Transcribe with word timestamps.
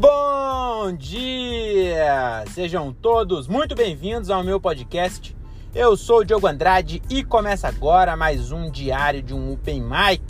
Bom 0.00 0.92
dia! 0.92 2.44
Sejam 2.54 2.92
todos 2.92 3.48
muito 3.48 3.74
bem-vindos 3.74 4.30
ao 4.30 4.44
meu 4.44 4.60
podcast. 4.60 5.36
Eu 5.74 5.96
sou 5.96 6.18
o 6.20 6.24
Diogo 6.24 6.46
Andrade 6.46 7.02
e 7.10 7.24
começa 7.24 7.66
agora 7.66 8.16
mais 8.16 8.52
um 8.52 8.70
diário 8.70 9.20
de 9.20 9.34
um 9.34 9.52
Open 9.52 9.82
Mic. 9.82 10.22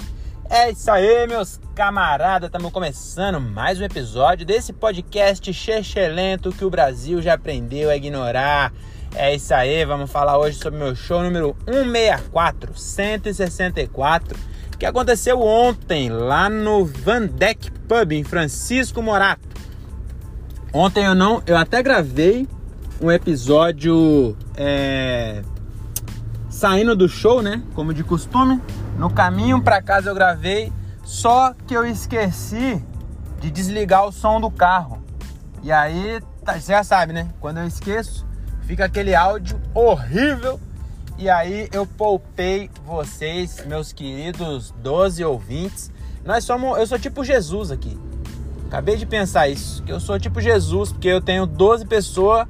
É 0.49 0.71
isso 0.71 0.91
aí, 0.91 1.27
meus 1.27 1.61
camaradas, 1.75 2.49
estamos 2.49 2.73
começando 2.73 3.39
mais 3.39 3.79
um 3.79 3.85
episódio 3.85 4.47
desse 4.47 4.73
podcast 4.73 5.53
chechelento 5.53 6.51
que 6.51 6.65
o 6.65 6.71
Brasil 6.71 7.21
já 7.21 7.35
aprendeu 7.35 7.91
a 7.91 7.97
ignorar. 7.97 8.73
É 9.15 9.35
isso 9.35 9.53
aí, 9.53 9.85
vamos 9.85 10.11
falar 10.11 10.39
hoje 10.39 10.59
sobre 10.59 10.79
meu 10.79 10.97
show 10.97 11.23
número 11.23 11.55
164, 11.67 12.75
164, 12.75 14.35
que 14.79 14.87
aconteceu 14.87 15.43
ontem 15.43 16.09
lá 16.09 16.49
no 16.49 16.87
Van 16.87 17.27
Deck 17.27 17.71
Pub 17.87 18.13
em 18.13 18.25
Francisco 18.25 19.03
Morato. 19.03 19.48
Ontem 20.73 21.05
eu 21.05 21.15
não, 21.15 21.43
eu 21.47 21.57
até 21.57 21.83
gravei 21.83 22.47
um 23.01 23.11
episódio 23.11 24.37
é, 24.57 25.43
saindo 26.51 26.95
do 26.95 27.09
show, 27.09 27.41
né? 27.41 27.63
Como 27.75 27.95
de 27.95 28.05
costume. 28.05 28.61
No 28.99 29.09
caminho 29.09 29.63
para 29.63 29.81
casa 29.81 30.11
eu 30.11 30.15
gravei, 30.15 30.73
só 31.05 31.55
que 31.67 31.75
eu 31.75 31.87
esqueci 31.87 32.85
de 33.41 33.51
desligar 33.51 34.07
o 34.07 34.13
som 34.13 34.41
do 34.41 34.51
carro. 34.51 35.03
E 35.63 35.73
aí, 35.73 36.21
tá, 36.45 36.61
você 36.61 36.73
já 36.73 36.85
sabe, 36.85 37.13
né? 37.13 37.29
Quando 37.41 37.59
eu 37.59 37.67
esqueço, 37.67 38.27
fica 38.63 38.85
aquele 38.85 39.15
áudio 39.15 39.61
horrível. 39.73 40.61
E 41.17 41.29
aí 41.31 41.69
eu 41.73 41.87
poupei 41.87 42.71
vocês, 42.85 43.65
meus 43.67 43.93
queridos 43.93 44.73
12 44.83 45.25
ouvintes. 45.25 45.91
Nós 46.25 46.45
somos, 46.45 46.79
eu 46.79 46.87
sou 46.87 46.99
tipo 46.99 47.25
Jesus 47.25 47.71
aqui. 47.71 47.99
Acabei 48.69 48.97
de 48.97 49.07
pensar 49.07 49.49
isso, 49.49 49.83
que 49.83 49.91
eu 49.91 49.99
sou 49.99 50.21
tipo 50.21 50.43
Jesus, 50.43 50.93
porque 50.93 51.09
eu 51.09 51.23
tenho 51.23 51.47
12 51.47 51.87
pessoas 51.87 52.47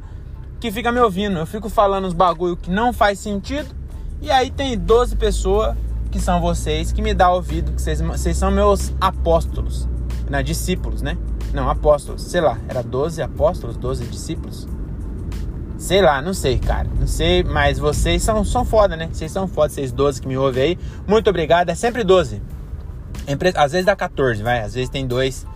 que 0.58 0.72
ficam 0.72 0.92
me 0.92 0.98
ouvindo. 0.98 1.38
Eu 1.38 1.46
fico 1.46 1.68
falando 1.68 2.06
uns 2.08 2.12
bagulho 2.12 2.56
que 2.56 2.68
não 2.68 2.92
faz 2.92 3.20
sentido, 3.20 3.72
e 4.20 4.28
aí 4.28 4.50
tem 4.50 4.76
12 4.76 5.14
pessoas 5.14 5.76
que 6.10 6.18
são 6.18 6.40
vocês 6.40 6.90
que 6.90 7.00
me 7.00 7.14
dá 7.14 7.30
ouvido, 7.30 7.70
que 7.70 7.80
vocês, 7.80 8.00
vocês 8.00 8.36
são 8.36 8.50
meus 8.50 8.92
apóstolos, 9.00 9.88
né? 10.28 10.42
discípulos, 10.42 11.02
né? 11.02 11.16
Não, 11.54 11.70
apóstolos, 11.70 12.22
sei 12.22 12.40
lá, 12.40 12.58
era 12.68 12.82
12 12.82 13.22
apóstolos, 13.22 13.76
12 13.76 14.04
discípulos. 14.06 14.66
Sei 15.78 16.02
lá, 16.02 16.20
não 16.20 16.34
sei, 16.34 16.58
cara. 16.58 16.88
Não 16.98 17.06
sei, 17.06 17.44
mas 17.44 17.78
vocês 17.78 18.24
são, 18.24 18.44
são 18.44 18.64
foda, 18.64 18.96
né? 18.96 19.08
Vocês 19.12 19.30
são 19.30 19.46
foda, 19.46 19.68
vocês 19.68 19.92
12 19.92 20.20
que 20.20 20.26
me 20.26 20.36
ouvem 20.36 20.62
aí. 20.62 20.78
Muito 21.06 21.30
obrigado, 21.30 21.70
é 21.70 21.76
sempre 21.76 22.02
12. 22.02 22.42
Às 23.54 23.70
vezes 23.70 23.86
dá 23.86 23.94
14, 23.94 24.42
vai. 24.42 24.62
Às 24.62 24.74
vezes 24.74 24.90
tem 24.90 25.06
dois 25.06 25.46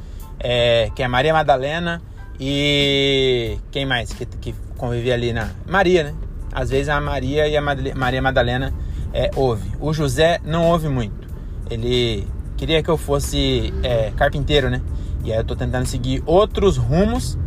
é, 0.43 0.91
que 0.95 1.03
é 1.03 1.09
Maria 1.09 1.33
Madalena 1.33 2.03
e 2.39 3.59
quem 3.71 3.87
mais 3.87 4.13
que, 4.13 4.27
que 4.27 4.55
convivia 4.77 5.15
ali 5.15 5.33
na 5.33 5.51
Maria, 5.67 6.05
né? 6.05 6.15
Às 6.53 6.71
vezes 6.71 6.89
a 6.89 7.01
Maria 7.01 7.47
e 7.47 7.57
a 7.57 7.63
Maria 7.63 8.21
Madalena 8.21 8.73
é, 9.15 9.31
ouve. 9.37 9.71
O 9.81 9.93
José 9.93 10.41
não 10.45 10.67
ouve 10.67 10.89
muito. 10.89 11.29
Ele 11.71 12.27
queria 12.57 12.83
que 12.83 12.91
eu 12.91 12.99
fosse 12.99 13.73
é, 13.83 14.11
carpinteiro, 14.17 14.69
né? 14.69 14.83
E 15.25 15.33
aí 15.33 15.39
eu 15.39 15.45
tô 15.45 15.55
tentando 15.55 15.87
seguir 15.87 16.23
outros 16.27 16.77
rumos. 16.77 17.39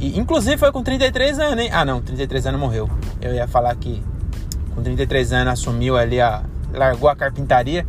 E 0.00 0.18
inclusive 0.18 0.56
foi 0.56 0.70
com 0.70 0.82
33 0.82 1.38
anos, 1.40 1.64
hein? 1.64 1.70
Ah, 1.72 1.84
não, 1.84 2.00
33 2.00 2.46
anos 2.46 2.60
morreu. 2.60 2.88
Eu 3.20 3.34
ia 3.34 3.48
falar 3.48 3.74
que 3.74 4.02
com 4.74 4.82
33 4.82 5.32
anos 5.32 5.52
assumiu 5.54 5.96
ali 5.96 6.20
a 6.20 6.44
largou 6.72 7.08
a 7.08 7.16
carpintaria, 7.16 7.86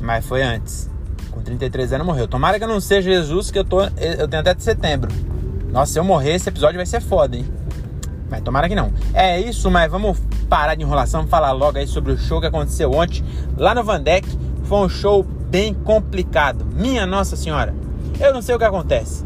mas 0.00 0.26
foi 0.26 0.42
antes. 0.42 0.90
Com 1.32 1.40
33 1.40 1.94
anos 1.94 2.06
morreu. 2.06 2.28
Tomara 2.28 2.58
que 2.58 2.64
eu 2.64 2.68
não 2.68 2.80
seja 2.80 3.10
Jesus, 3.10 3.50
que 3.50 3.58
eu, 3.58 3.64
tô, 3.64 3.82
eu 3.82 4.28
tenho 4.28 4.40
até 4.40 4.54
de 4.54 4.62
setembro. 4.62 5.10
Nossa, 5.70 5.92
se 5.92 5.98
eu 5.98 6.04
morrer, 6.04 6.34
esse 6.34 6.48
episódio 6.48 6.76
vai 6.76 6.86
ser 6.86 7.00
foda, 7.00 7.36
hein? 7.36 7.46
Mas 8.30 8.42
tomara 8.42 8.68
que 8.68 8.74
não. 8.74 8.92
É 9.12 9.40
isso, 9.40 9.70
mas 9.70 9.90
vamos 9.90 10.18
parar 10.48 10.74
de 10.74 10.82
enrolação, 10.82 11.26
falar 11.26 11.52
logo 11.52 11.78
aí 11.78 11.86
sobre 11.86 12.12
o 12.12 12.18
show 12.18 12.40
que 12.40 12.46
aconteceu 12.46 12.90
ontem 12.92 13.24
lá 13.56 13.74
no 13.74 13.82
Vandeck. 13.82 14.28
Foi 14.64 14.78
um 14.78 14.88
show 14.88 15.22
bem 15.22 15.74
complicado. 15.74 16.64
Minha 16.74 17.06
Nossa 17.06 17.36
Senhora. 17.36 17.74
Eu 18.20 18.32
não 18.32 18.40
sei 18.40 18.54
o 18.54 18.58
que 18.58 18.64
acontece. 18.64 19.24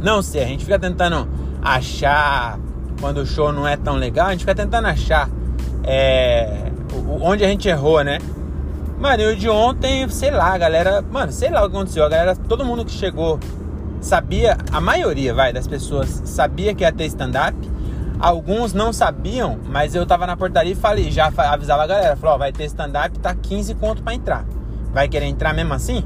Não 0.00 0.22
sei, 0.22 0.42
a 0.42 0.46
gente 0.46 0.64
fica 0.64 0.78
tentando 0.78 1.28
achar 1.62 2.58
quando 3.00 3.18
o 3.18 3.26
show 3.26 3.52
não 3.52 3.66
é 3.66 3.76
tão 3.76 3.96
legal, 3.96 4.28
a 4.28 4.30
gente 4.32 4.40
fica 4.40 4.54
tentando 4.54 4.86
achar 4.86 5.28
é, 5.82 6.70
onde 7.20 7.44
a 7.44 7.48
gente 7.48 7.68
errou, 7.68 8.02
né? 8.02 8.18
Mano, 9.04 9.22
e 9.22 9.26
o 9.26 9.36
de 9.36 9.50
ontem, 9.50 10.08
sei 10.08 10.30
lá, 10.30 10.54
a 10.54 10.56
galera. 10.56 11.02
Mano, 11.02 11.30
sei 11.30 11.50
lá 11.50 11.62
o 11.62 11.68
que 11.68 11.76
aconteceu. 11.76 12.06
A 12.06 12.08
galera, 12.08 12.34
todo 12.34 12.64
mundo 12.64 12.86
que 12.86 12.90
chegou 12.90 13.38
sabia, 14.00 14.56
a 14.72 14.80
maioria, 14.80 15.34
vai, 15.34 15.52
das 15.52 15.68
pessoas 15.68 16.22
sabia 16.24 16.74
que 16.74 16.84
ia 16.84 16.90
ter 16.90 17.04
stand-up. 17.04 17.54
Alguns 18.18 18.72
não 18.72 18.94
sabiam, 18.94 19.58
mas 19.68 19.94
eu 19.94 20.06
tava 20.06 20.26
na 20.26 20.38
portaria 20.38 20.72
e 20.72 20.74
falei, 20.74 21.10
já 21.10 21.30
avisava 21.36 21.82
a 21.82 21.86
galera, 21.86 22.16
falou, 22.16 22.36
ó, 22.36 22.38
vai 22.38 22.50
ter 22.50 22.64
stand-up, 22.64 23.18
tá 23.18 23.34
15 23.34 23.74
conto 23.74 24.02
pra 24.02 24.14
entrar. 24.14 24.46
Vai 24.90 25.06
querer 25.06 25.26
entrar 25.26 25.52
mesmo 25.52 25.74
assim? 25.74 26.02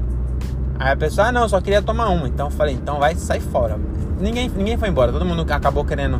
Aí 0.77 0.91
a 0.91 0.97
pessoa, 0.97 1.27
ah, 1.27 1.31
não, 1.31 1.47
só 1.47 1.61
queria 1.61 1.81
tomar 1.81 2.09
uma. 2.09 2.27
Então 2.27 2.47
eu 2.47 2.51
falei, 2.51 2.75
então 2.75 2.99
vai 2.99 3.15
sair 3.15 3.39
fora. 3.39 3.79
Ninguém, 4.19 4.49
ninguém 4.49 4.77
foi 4.77 4.89
embora, 4.89 5.09
todo 5.09 5.25
mundo 5.25 5.45
acabou 5.53 5.85
querendo 5.85 6.19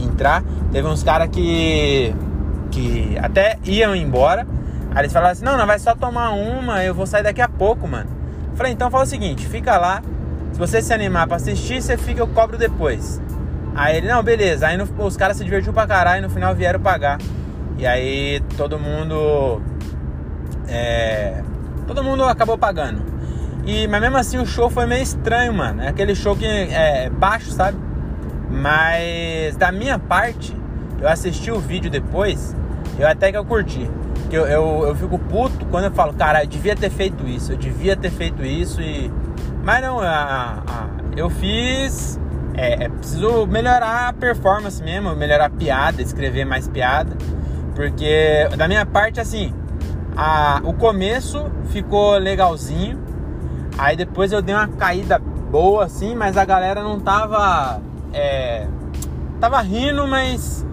entrar. 0.00 0.44
Teve 0.70 0.86
uns 0.86 1.02
caras 1.02 1.28
que, 1.28 2.14
que 2.70 3.18
até 3.18 3.58
iam 3.64 3.96
embora, 3.96 4.46
Aí 4.92 5.02
eles 5.02 5.12
falaram 5.12 5.32
assim: 5.32 5.44
não, 5.44 5.56
não, 5.56 5.66
vai 5.66 5.78
só 5.78 5.94
tomar 5.94 6.30
uma, 6.30 6.84
eu 6.84 6.94
vou 6.94 7.06
sair 7.06 7.22
daqui 7.22 7.40
a 7.40 7.48
pouco, 7.48 7.86
mano. 7.86 8.10
falei: 8.54 8.72
então 8.72 8.90
fala 8.90 9.04
o 9.04 9.06
seguinte, 9.06 9.46
fica 9.46 9.78
lá. 9.78 10.02
Se 10.52 10.58
você 10.58 10.82
se 10.82 10.92
animar 10.92 11.26
pra 11.26 11.36
assistir, 11.36 11.80
você 11.80 11.96
fica, 11.96 12.20
eu 12.20 12.28
cobro 12.28 12.58
depois. 12.58 13.20
Aí 13.74 13.98
ele: 13.98 14.08
não, 14.08 14.22
beleza. 14.22 14.66
Aí 14.66 14.76
no, 14.76 14.88
os 15.04 15.16
caras 15.16 15.36
se 15.36 15.44
divertiram 15.44 15.72
pra 15.72 15.86
caralho 15.86 16.18
e 16.18 16.22
no 16.22 16.30
final 16.30 16.54
vieram 16.54 16.80
pagar. 16.80 17.18
E 17.78 17.86
aí 17.86 18.40
todo 18.56 18.78
mundo. 18.78 19.62
É, 20.68 21.42
todo 21.86 22.02
mundo 22.02 22.24
acabou 22.24 22.58
pagando. 22.58 23.02
E, 23.64 23.86
mas 23.86 24.00
mesmo 24.00 24.16
assim 24.16 24.38
o 24.38 24.46
show 24.46 24.68
foi 24.68 24.86
meio 24.86 25.02
estranho, 25.02 25.52
mano. 25.52 25.82
É 25.82 25.88
aquele 25.88 26.14
show 26.14 26.34
que 26.34 26.46
é 26.46 27.08
baixo, 27.10 27.52
sabe? 27.52 27.78
Mas 28.50 29.56
da 29.56 29.70
minha 29.70 29.98
parte, 29.98 30.56
eu 31.00 31.08
assisti 31.08 31.52
o 31.52 31.60
vídeo 31.60 31.88
depois, 31.88 32.56
eu 32.98 33.06
até 33.06 33.30
que 33.30 33.38
eu 33.38 33.44
curti 33.44 33.88
que 34.30 34.36
eu, 34.36 34.46
eu, 34.46 34.86
eu, 34.86 34.94
fico 34.94 35.18
puto 35.18 35.66
quando 35.66 35.86
eu 35.86 35.90
falo, 35.90 36.14
cara, 36.14 36.44
eu 36.44 36.46
devia 36.46 36.76
ter 36.76 36.88
feito 36.88 37.26
isso, 37.26 37.52
eu 37.52 37.56
devia 37.56 37.96
ter 37.96 38.10
feito 38.10 38.44
isso 38.44 38.80
e. 38.80 39.12
Mas 39.64 39.82
não, 39.82 39.98
a, 39.98 40.62
a, 40.66 40.88
eu 41.16 41.28
fiz. 41.28 42.18
É, 42.54 42.84
é, 42.84 42.88
preciso 42.88 43.46
melhorar 43.46 44.08
a 44.08 44.12
performance 44.12 44.82
mesmo, 44.82 45.14
melhorar 45.14 45.46
a 45.46 45.50
piada, 45.50 46.00
escrever 46.00 46.44
mais 46.44 46.68
piada. 46.68 47.16
Porque 47.74 48.48
da 48.56 48.68
minha 48.68 48.86
parte, 48.86 49.20
assim, 49.20 49.52
a, 50.16 50.60
o 50.64 50.72
começo 50.74 51.50
ficou 51.70 52.16
legalzinho. 52.16 53.00
Aí 53.76 53.96
depois 53.96 54.32
eu 54.32 54.40
dei 54.40 54.54
uma 54.54 54.68
caída 54.68 55.18
boa, 55.18 55.84
assim, 55.84 56.14
mas 56.14 56.36
a 56.36 56.44
galera 56.44 56.82
não 56.82 57.00
tava. 57.00 57.80
É, 58.12 58.66
tava 59.40 59.60
rindo, 59.60 60.06
mas. 60.06 60.64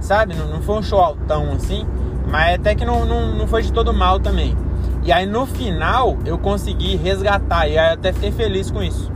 Sabe, 0.00 0.34
não, 0.34 0.46
não 0.48 0.62
foi 0.62 0.76
um 0.76 0.82
show 0.82 1.00
altão 1.00 1.52
assim. 1.52 1.86
Mas 2.30 2.54
até 2.54 2.74
que 2.74 2.84
não, 2.84 3.04
não, 3.04 3.34
não 3.34 3.46
foi 3.46 3.62
de 3.62 3.72
todo 3.72 3.92
mal 3.92 4.20
também. 4.20 4.56
E 5.04 5.12
aí 5.12 5.24
no 5.24 5.46
final 5.46 6.18
eu 6.24 6.38
consegui 6.38 6.96
resgatar. 6.96 7.66
E 7.68 7.78
aí 7.78 7.92
até 7.92 8.12
fiquei 8.12 8.30
feliz 8.30 8.70
com 8.70 8.82
isso. 8.82 9.10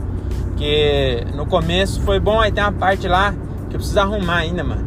Porque 0.47 1.25
no 1.35 1.45
começo 1.45 2.01
foi 2.01 2.19
bom, 2.19 2.39
aí 2.39 2.51
tem 2.51 2.63
uma 2.63 2.71
parte 2.71 3.07
lá 3.07 3.31
que 3.69 3.75
eu 3.75 3.79
preciso 3.79 3.99
arrumar 3.99 4.37
ainda, 4.37 4.63
mano. 4.63 4.85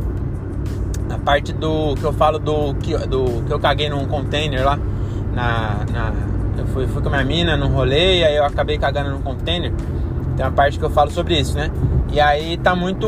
A 1.11 1.19
parte 1.19 1.53
do 1.53 1.95
que 1.95 2.05
eu 2.05 2.13
falo 2.13 2.39
do 2.39 2.75
que, 2.75 2.97
do, 2.99 3.45
que 3.45 3.53
eu 3.53 3.61
caguei 3.61 3.89
num 3.89 4.07
container 4.07 4.65
lá. 4.65 4.79
Na, 5.33 5.85
na, 5.93 6.13
eu 6.59 6.67
fui, 6.69 6.87
fui 6.87 7.03
com 7.03 7.09
a 7.09 7.13
minha 7.13 7.25
mina 7.25 7.57
num 7.57 7.69
rolê, 7.69 8.25
aí 8.25 8.37
eu 8.37 8.45
acabei 8.45 8.79
cagando 8.79 9.11
num 9.11 9.21
container. 9.21 9.73
Tem 10.37 10.45
uma 10.45 10.53
parte 10.53 10.79
que 10.79 10.85
eu 10.85 10.91
falo 10.91 11.11
sobre 11.11 11.39
isso, 11.39 11.57
né? 11.57 11.71
E 12.13 12.21
aí 12.21 12.57
tá 12.57 12.75
muito. 12.75 13.07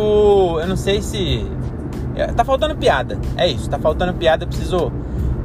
Eu 0.60 0.66
não 0.66 0.76
sei 0.76 1.00
se. 1.02 1.46
É, 2.14 2.26
tá 2.26 2.44
faltando 2.44 2.76
piada. 2.76 3.18
É 3.36 3.46
isso, 3.46 3.68
tá 3.68 3.78
faltando 3.78 4.14
piada. 4.14 4.44
Eu 4.44 4.48
preciso 4.48 4.92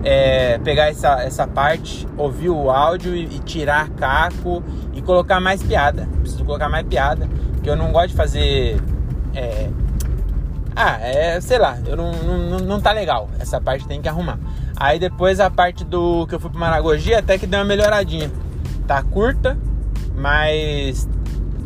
é, 0.04 0.58
pegar 0.60 0.90
essa, 0.90 1.22
essa 1.24 1.48
parte, 1.48 2.08
ouvir 2.18 2.50
o 2.50 2.70
áudio 2.70 3.16
e, 3.16 3.24
e, 3.24 3.40
tirar 3.40 3.90
caco 3.92 4.64
e 4.94 5.02
colocar 5.02 5.40
mais 5.40 5.64
piada. 5.64 6.08
Preciso 6.20 6.44
colocar 6.44 6.68
mais 6.70 6.86
piada, 6.86 7.28
porque 7.54 7.70
eu 7.70 7.76
não 7.76 7.92
gosto 7.92 8.10
de 8.10 8.16
fazer. 8.16 8.82
É, 9.34 9.70
ah, 10.76 10.98
é, 11.00 11.40
sei 11.40 11.58
lá, 11.58 11.78
eu 11.86 11.96
não, 11.96 12.12
não, 12.12 12.60
não 12.60 12.82
tá 12.82 12.92
legal. 12.92 13.30
Essa 13.40 13.62
parte 13.62 13.88
tem 13.88 14.02
que 14.02 14.10
arrumar. 14.10 14.38
Aí 14.76 15.00
depois 15.00 15.40
a 15.40 15.50
parte 15.50 15.86
do 15.86 16.28
que 16.28 16.36
eu 16.36 16.40
fui 16.40 16.50
pro 16.50 16.60
Maragogi 16.60 17.14
até 17.14 17.38
que 17.38 17.48
deu 17.48 17.60
uma 17.60 17.66
melhoradinha. 17.66 18.30
Tá 18.88 19.02
curta, 19.02 19.58
mas 20.16 21.08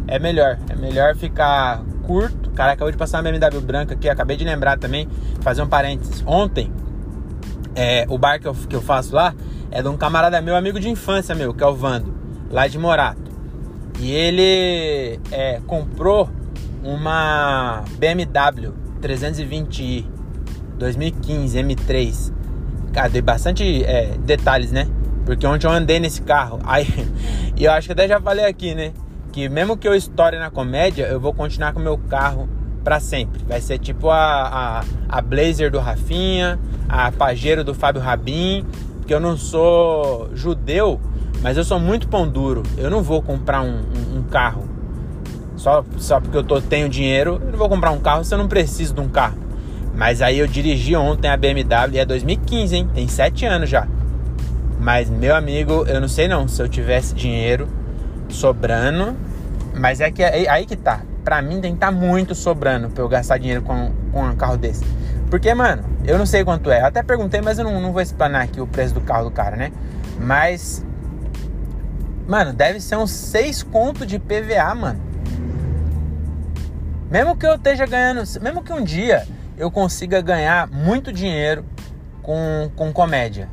é 0.07 0.19
melhor. 0.19 0.59
É 0.69 0.75
melhor 0.75 1.15
ficar 1.15 1.81
curto. 2.05 2.51
Cara, 2.51 2.73
acabou 2.73 2.91
de 2.91 2.97
passar 2.97 3.21
uma 3.21 3.31
BMW 3.31 3.61
branca 3.61 3.93
aqui, 3.95 4.09
acabei 4.09 4.35
de 4.35 4.43
lembrar 4.43 4.77
também, 4.77 5.07
fazer 5.41 5.61
um 5.61 5.67
parênteses. 5.67 6.23
Ontem 6.25 6.71
é, 7.77 8.07
o 8.09 8.17
bar 8.17 8.39
que 8.41 8.47
eu, 8.47 8.55
que 8.55 8.75
eu 8.75 8.81
faço 8.81 9.15
lá 9.15 9.35
é 9.69 9.83
de 9.83 9.87
um 9.87 9.95
camarada 9.95 10.41
meu, 10.41 10.55
amigo 10.55 10.79
de 10.79 10.89
infância 10.89 11.35
meu, 11.35 11.53
que 11.53 11.63
é 11.63 11.67
o 11.67 11.75
Vando, 11.75 12.11
lá 12.49 12.67
de 12.67 12.79
Morato. 12.79 13.31
E 13.99 14.11
ele 14.11 15.19
é, 15.31 15.61
comprou 15.67 16.27
uma 16.83 17.83
BMW 17.99 18.73
320i 18.99 20.05
2015 20.77 21.59
M3. 21.59 22.33
Cara, 22.93 23.09
dei 23.09 23.21
bastante 23.21 23.83
é, 23.83 24.15
detalhes, 24.19 24.71
né? 24.71 24.87
Porque 25.23 25.45
ontem 25.45 25.67
eu 25.67 25.71
andei 25.71 25.99
nesse 25.99 26.23
carro. 26.23 26.59
Aí, 26.65 26.87
e 27.55 27.65
eu 27.65 27.71
acho 27.71 27.87
que 27.87 27.93
até 27.93 28.07
já 28.07 28.19
falei 28.19 28.45
aqui, 28.45 28.73
né? 28.73 28.91
Que 29.31 29.47
mesmo 29.49 29.77
que 29.77 29.87
eu 29.87 29.93
estoure 29.93 30.39
na 30.39 30.49
comédia, 30.49 31.05
eu 31.05 31.19
vou 31.19 31.33
continuar 31.33 31.73
com 31.73 31.79
o 31.79 31.83
meu 31.83 31.97
carro 31.97 32.49
para 32.87 33.01
sempre. 33.01 33.43
Vai 33.45 33.59
ser 33.59 33.79
tipo 33.79 34.09
a, 34.09 34.15
a, 34.79 34.83
a, 35.09 35.21
Blazer 35.21 35.69
do 35.69 35.77
Rafinha, 35.77 36.57
a 36.87 37.11
Pajero 37.11 37.61
do 37.61 37.73
Fábio 37.73 38.01
Rabin. 38.01 38.63
Porque 38.99 39.13
eu 39.13 39.19
não 39.19 39.35
sou 39.35 40.29
judeu, 40.33 40.97
mas 41.41 41.57
eu 41.57 41.65
sou 41.65 41.81
muito 41.81 42.07
pão 42.07 42.25
duro. 42.25 42.63
Eu 42.77 42.89
não 42.89 43.03
vou 43.03 43.21
comprar 43.21 43.61
um, 43.61 43.75
um, 43.75 44.19
um 44.19 44.23
carro 44.23 44.63
só, 45.57 45.83
só 45.97 46.21
porque 46.21 46.37
eu 46.37 46.43
tô, 46.45 46.61
tenho 46.61 46.87
dinheiro. 46.87 47.41
Eu 47.43 47.51
não 47.51 47.59
vou 47.59 47.67
comprar 47.67 47.91
um 47.91 47.99
carro 47.99 48.23
se 48.23 48.33
eu 48.33 48.37
não 48.37 48.47
preciso 48.47 48.93
de 48.93 49.01
um 49.01 49.09
carro. 49.09 49.37
Mas 49.93 50.21
aí 50.21 50.39
eu 50.39 50.47
dirigi 50.47 50.95
ontem 50.95 51.27
a 51.27 51.35
BMW 51.35 51.95
e 51.95 51.99
é 51.99 52.05
2015, 52.05 52.73
hein? 52.73 52.89
Tem 52.95 53.05
7 53.05 53.45
anos 53.45 53.69
já. 53.69 53.85
Mas, 54.79 55.09
meu 55.09 55.35
amigo, 55.35 55.83
eu 55.89 55.99
não 55.99 56.07
sei 56.07 56.29
não 56.29 56.47
se 56.47 56.61
eu 56.61 56.69
tivesse 56.69 57.13
dinheiro 57.13 57.67
sobrando. 58.29 59.13
Mas 59.77 59.99
é 59.99 60.09
que 60.09 60.23
é 60.23 60.49
aí 60.49 60.65
que 60.65 60.77
tá. 60.77 61.01
Pra 61.27 61.41
mim 61.41 61.59
tem 61.59 61.71
que 61.71 61.75
estar 61.75 61.87
tá 61.87 61.91
muito 61.91 62.33
sobrando 62.33 62.89
pra 62.89 63.03
eu 63.03 63.09
gastar 63.09 63.37
dinheiro 63.37 63.61
com, 63.61 63.91
com 64.13 64.23
um 64.23 64.33
carro 64.37 64.55
desse. 64.55 64.85
Porque, 65.29 65.53
mano, 65.53 65.83
eu 66.05 66.17
não 66.17 66.25
sei 66.25 66.41
quanto 66.41 66.71
é. 66.71 66.79
Eu 66.79 66.85
até 66.85 67.03
perguntei, 67.03 67.41
mas 67.41 67.59
eu 67.59 67.65
não, 67.65 67.81
não 67.81 67.91
vou 67.91 68.01
explanar 68.01 68.43
aqui 68.43 68.61
o 68.61 68.65
preço 68.65 68.93
do 68.93 69.01
carro 69.01 69.25
do 69.25 69.31
cara, 69.31 69.57
né? 69.57 69.73
Mas. 70.17 70.85
Mano, 72.25 72.53
deve 72.53 72.79
ser 72.79 72.95
uns 72.95 73.11
6 73.11 73.63
conto 73.63 74.05
de 74.05 74.17
PVA, 74.19 74.73
mano. 74.73 75.01
Mesmo 77.11 77.35
que 77.35 77.45
eu 77.45 77.55
esteja 77.55 77.85
ganhando. 77.85 78.23
Mesmo 78.41 78.63
que 78.63 78.71
um 78.71 78.81
dia 78.81 79.27
eu 79.57 79.69
consiga 79.69 80.21
ganhar 80.21 80.69
muito 80.69 81.11
dinheiro 81.11 81.65
com, 82.23 82.71
com 82.73 82.93
comédia. 82.93 83.49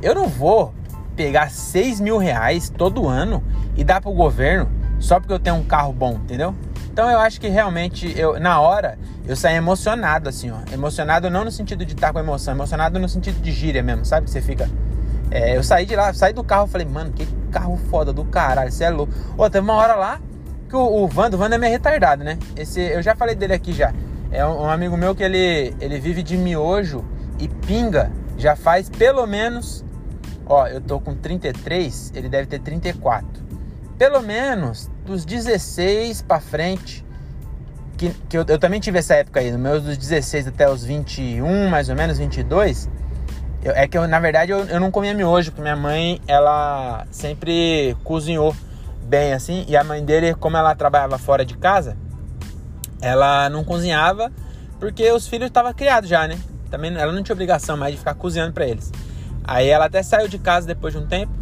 Eu 0.00 0.14
não 0.14 0.28
vou 0.28 0.72
pegar 1.14 1.50
6 1.50 2.00
mil 2.00 2.16
reais 2.16 2.70
todo 2.70 3.06
ano 3.06 3.44
e 3.76 3.84
dar 3.84 4.00
pro 4.00 4.12
governo 4.12 4.66
só 4.98 5.20
porque 5.20 5.34
eu 5.34 5.38
tenho 5.38 5.56
um 5.56 5.64
carro 5.64 5.92
bom, 5.92 6.14
entendeu? 6.14 6.54
Então 6.92 7.10
eu 7.10 7.18
acho 7.18 7.40
que 7.40 7.48
realmente, 7.48 8.12
eu, 8.18 8.38
na 8.38 8.60
hora, 8.60 8.98
eu 9.26 9.34
saí 9.34 9.56
emocionado, 9.56 10.28
assim, 10.28 10.50
ó. 10.50 10.58
Emocionado 10.70 11.30
não 11.30 11.42
no 11.42 11.50
sentido 11.50 11.86
de 11.86 11.94
estar 11.94 12.12
com 12.12 12.18
emoção, 12.18 12.52
emocionado 12.52 12.98
no 12.98 13.08
sentido 13.08 13.40
de 13.40 13.50
gíria 13.50 13.82
mesmo, 13.82 14.04
sabe? 14.04 14.26
Que 14.26 14.30
você 14.30 14.42
fica. 14.42 14.68
É, 15.30 15.56
eu 15.56 15.62
saí 15.62 15.86
de 15.86 15.96
lá, 15.96 16.12
saí 16.12 16.34
do 16.34 16.44
carro, 16.44 16.66
falei, 16.66 16.86
mano, 16.86 17.10
que 17.10 17.26
carro 17.50 17.78
foda 17.88 18.12
do 18.12 18.24
caralho, 18.26 18.70
você 18.70 18.84
é 18.84 18.90
louco. 18.90 19.10
Ô, 19.38 19.48
teve 19.48 19.64
uma 19.64 19.72
hora 19.72 19.94
lá 19.94 20.20
que 20.68 20.76
o, 20.76 21.04
o 21.04 21.08
Vando, 21.08 21.36
o 21.36 21.38
Vando 21.38 21.54
é 21.54 21.58
meio 21.58 21.72
retardado, 21.72 22.22
né? 22.22 22.38
Esse, 22.54 22.80
eu 22.80 23.02
já 23.02 23.16
falei 23.16 23.34
dele 23.34 23.54
aqui 23.54 23.72
já. 23.72 23.94
É 24.30 24.44
um, 24.44 24.60
um 24.60 24.68
amigo 24.68 24.94
meu 24.94 25.14
que 25.14 25.22
ele, 25.22 25.74
ele 25.80 25.98
vive 25.98 26.22
de 26.22 26.36
miojo 26.36 27.02
e 27.38 27.48
pinga 27.48 28.12
já 28.36 28.54
faz 28.54 28.90
pelo 28.90 29.26
menos. 29.26 29.82
Ó, 30.44 30.66
eu 30.66 30.80
tô 30.80 31.00
com 31.00 31.14
33, 31.14 32.12
ele 32.14 32.28
deve 32.28 32.46
ter 32.46 32.58
34. 32.58 33.42
Pelo 34.02 34.20
menos 34.20 34.90
dos 35.06 35.24
16 35.24 36.22
para 36.22 36.40
frente. 36.40 37.06
Que, 37.96 38.10
que 38.28 38.36
eu, 38.36 38.44
eu, 38.48 38.58
também 38.58 38.80
tive 38.80 38.98
essa 38.98 39.14
época 39.14 39.38
aí, 39.38 39.52
no 39.52 39.60
meus 39.60 39.84
dos 39.84 39.96
16 39.96 40.48
até 40.48 40.68
os 40.68 40.84
21, 40.84 41.68
mais 41.68 41.88
ou 41.88 41.94
menos, 41.94 42.18
22. 42.18 42.90
Eu, 43.62 43.70
é 43.70 43.86
que 43.86 43.96
eu, 43.96 44.08
na 44.08 44.18
verdade, 44.18 44.50
eu, 44.50 44.64
eu 44.64 44.80
não 44.80 44.90
comia 44.90 45.14
miojo, 45.14 45.52
porque 45.52 45.62
minha 45.62 45.76
mãe, 45.76 46.20
ela 46.26 47.06
sempre 47.12 47.96
cozinhou 48.02 48.56
bem 49.04 49.34
assim. 49.34 49.64
E 49.68 49.76
a 49.76 49.84
mãe 49.84 50.04
dele, 50.04 50.34
como 50.34 50.56
ela 50.56 50.74
trabalhava 50.74 51.16
fora 51.16 51.44
de 51.44 51.56
casa, 51.56 51.96
ela 53.00 53.48
não 53.50 53.62
cozinhava 53.62 54.32
porque 54.80 55.12
os 55.12 55.28
filhos 55.28 55.46
estavam 55.46 55.72
criados 55.72 56.10
já, 56.10 56.26
né? 56.26 56.40
Também 56.72 56.92
ela 56.92 57.12
não 57.12 57.22
tinha 57.22 57.34
obrigação 57.34 57.76
mais 57.76 57.92
de 57.92 57.98
ficar 57.98 58.14
cozinhando 58.14 58.52
para 58.52 58.66
eles. 58.66 58.90
Aí 59.44 59.68
ela 59.68 59.84
até 59.84 60.02
saiu 60.02 60.26
de 60.26 60.40
casa 60.40 60.66
depois 60.66 60.92
de 60.92 60.98
um 60.98 61.06
tempo, 61.06 61.32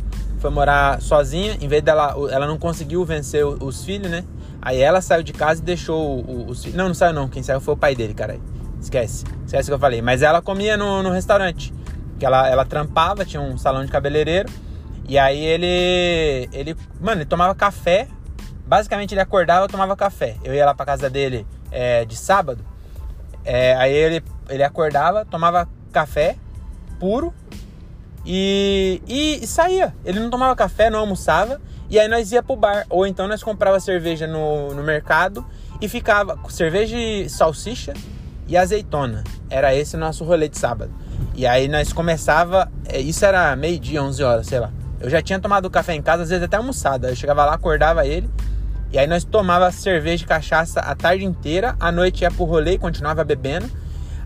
foi 0.40 0.50
morar 0.50 1.00
sozinha, 1.00 1.56
em 1.60 1.68
vez 1.68 1.82
dela, 1.82 2.14
ela 2.30 2.46
não 2.46 2.58
conseguiu 2.58 3.04
vencer 3.04 3.44
os 3.44 3.84
filhos, 3.84 4.10
né? 4.10 4.24
Aí 4.62 4.80
ela 4.80 5.00
saiu 5.00 5.22
de 5.22 5.32
casa 5.32 5.60
e 5.60 5.64
deixou 5.64 6.24
os 6.48 6.62
filhos. 6.62 6.76
Não, 6.76 6.88
não 6.88 6.94
saiu 6.94 7.12
não, 7.12 7.28
quem 7.28 7.42
saiu 7.42 7.60
foi 7.60 7.74
o 7.74 7.76
pai 7.76 7.94
dele, 7.94 8.14
cara. 8.14 8.38
Esquece, 8.80 9.24
esquece 9.44 9.68
o 9.68 9.70
que 9.70 9.74
eu 9.74 9.78
falei. 9.78 10.02
Mas 10.02 10.22
ela 10.22 10.40
comia 10.42 10.76
no, 10.76 11.02
no 11.02 11.10
restaurante, 11.10 11.72
que 12.18 12.24
ela, 12.24 12.48
ela 12.48 12.64
trampava, 12.64 13.24
tinha 13.24 13.40
um 13.40 13.56
salão 13.56 13.84
de 13.84 13.90
cabeleireiro. 13.90 14.50
E 15.08 15.18
aí 15.18 15.44
ele, 15.44 16.48
ele, 16.52 16.76
mano, 17.00 17.20
ele 17.20 17.26
tomava 17.26 17.54
café 17.54 18.08
Basicamente 18.70 19.14
ele 19.14 19.20
acordava 19.20 19.66
tomava 19.66 19.96
café. 19.96 20.36
Eu 20.44 20.54
ia 20.54 20.64
lá 20.64 20.72
pra 20.72 20.86
casa 20.86 21.10
dele 21.10 21.44
é, 21.72 22.04
de 22.04 22.16
sábado. 22.16 22.64
É, 23.44 23.74
aí 23.74 23.92
ele, 23.92 24.22
ele 24.48 24.62
acordava, 24.62 25.24
tomava 25.24 25.68
café 25.90 26.36
puro 27.00 27.34
e, 28.24 29.02
e, 29.06 29.40
e, 29.42 29.46
saía. 29.46 29.94
Ele 30.04 30.20
não 30.20 30.30
tomava 30.30 30.54
café, 30.54 30.90
não 30.90 31.00
almoçava. 31.00 31.60
E 31.88 31.98
aí 31.98 32.08
nós 32.08 32.30
ia 32.32 32.42
pro 32.42 32.56
bar. 32.56 32.86
Ou 32.88 33.06
então 33.06 33.26
nós 33.26 33.42
comprava 33.42 33.80
cerveja 33.80 34.26
no, 34.26 34.74
no 34.74 34.82
mercado 34.82 35.44
e 35.80 35.88
ficava 35.88 36.36
com 36.36 36.50
cerveja 36.50 36.96
e 36.96 37.28
salsicha 37.28 37.94
e 38.46 38.56
azeitona. 38.56 39.24
Era 39.48 39.74
esse 39.74 39.96
nosso 39.96 40.24
rolê 40.24 40.48
de 40.48 40.58
sábado. 40.58 40.92
E 41.34 41.46
aí 41.46 41.68
nós 41.68 41.92
começava, 41.92 42.70
é, 42.86 43.00
isso 43.00 43.24
era 43.24 43.54
meio-dia, 43.56 44.02
11 44.02 44.22
horas, 44.22 44.46
sei 44.46 44.58
lá. 44.58 44.70
Eu 45.00 45.08
já 45.08 45.22
tinha 45.22 45.38
tomado 45.38 45.70
café 45.70 45.94
em 45.94 46.02
casa, 46.02 46.24
às 46.24 46.28
vezes 46.28 46.44
até 46.44 46.56
almoçada. 46.56 47.08
Eu 47.08 47.16
chegava 47.16 47.44
lá, 47.44 47.54
acordava 47.54 48.06
ele, 48.06 48.28
e 48.92 48.98
aí 48.98 49.06
nós 49.06 49.24
tomava 49.24 49.70
cerveja 49.70 50.24
e 50.24 50.26
cachaça 50.26 50.80
a 50.80 50.94
tarde 50.94 51.24
inteira, 51.24 51.76
à 51.78 51.92
noite 51.92 52.22
ia 52.22 52.30
pro 52.30 52.44
rolê 52.44 52.72
e 52.72 52.78
continuava 52.78 53.24
bebendo. 53.24 53.70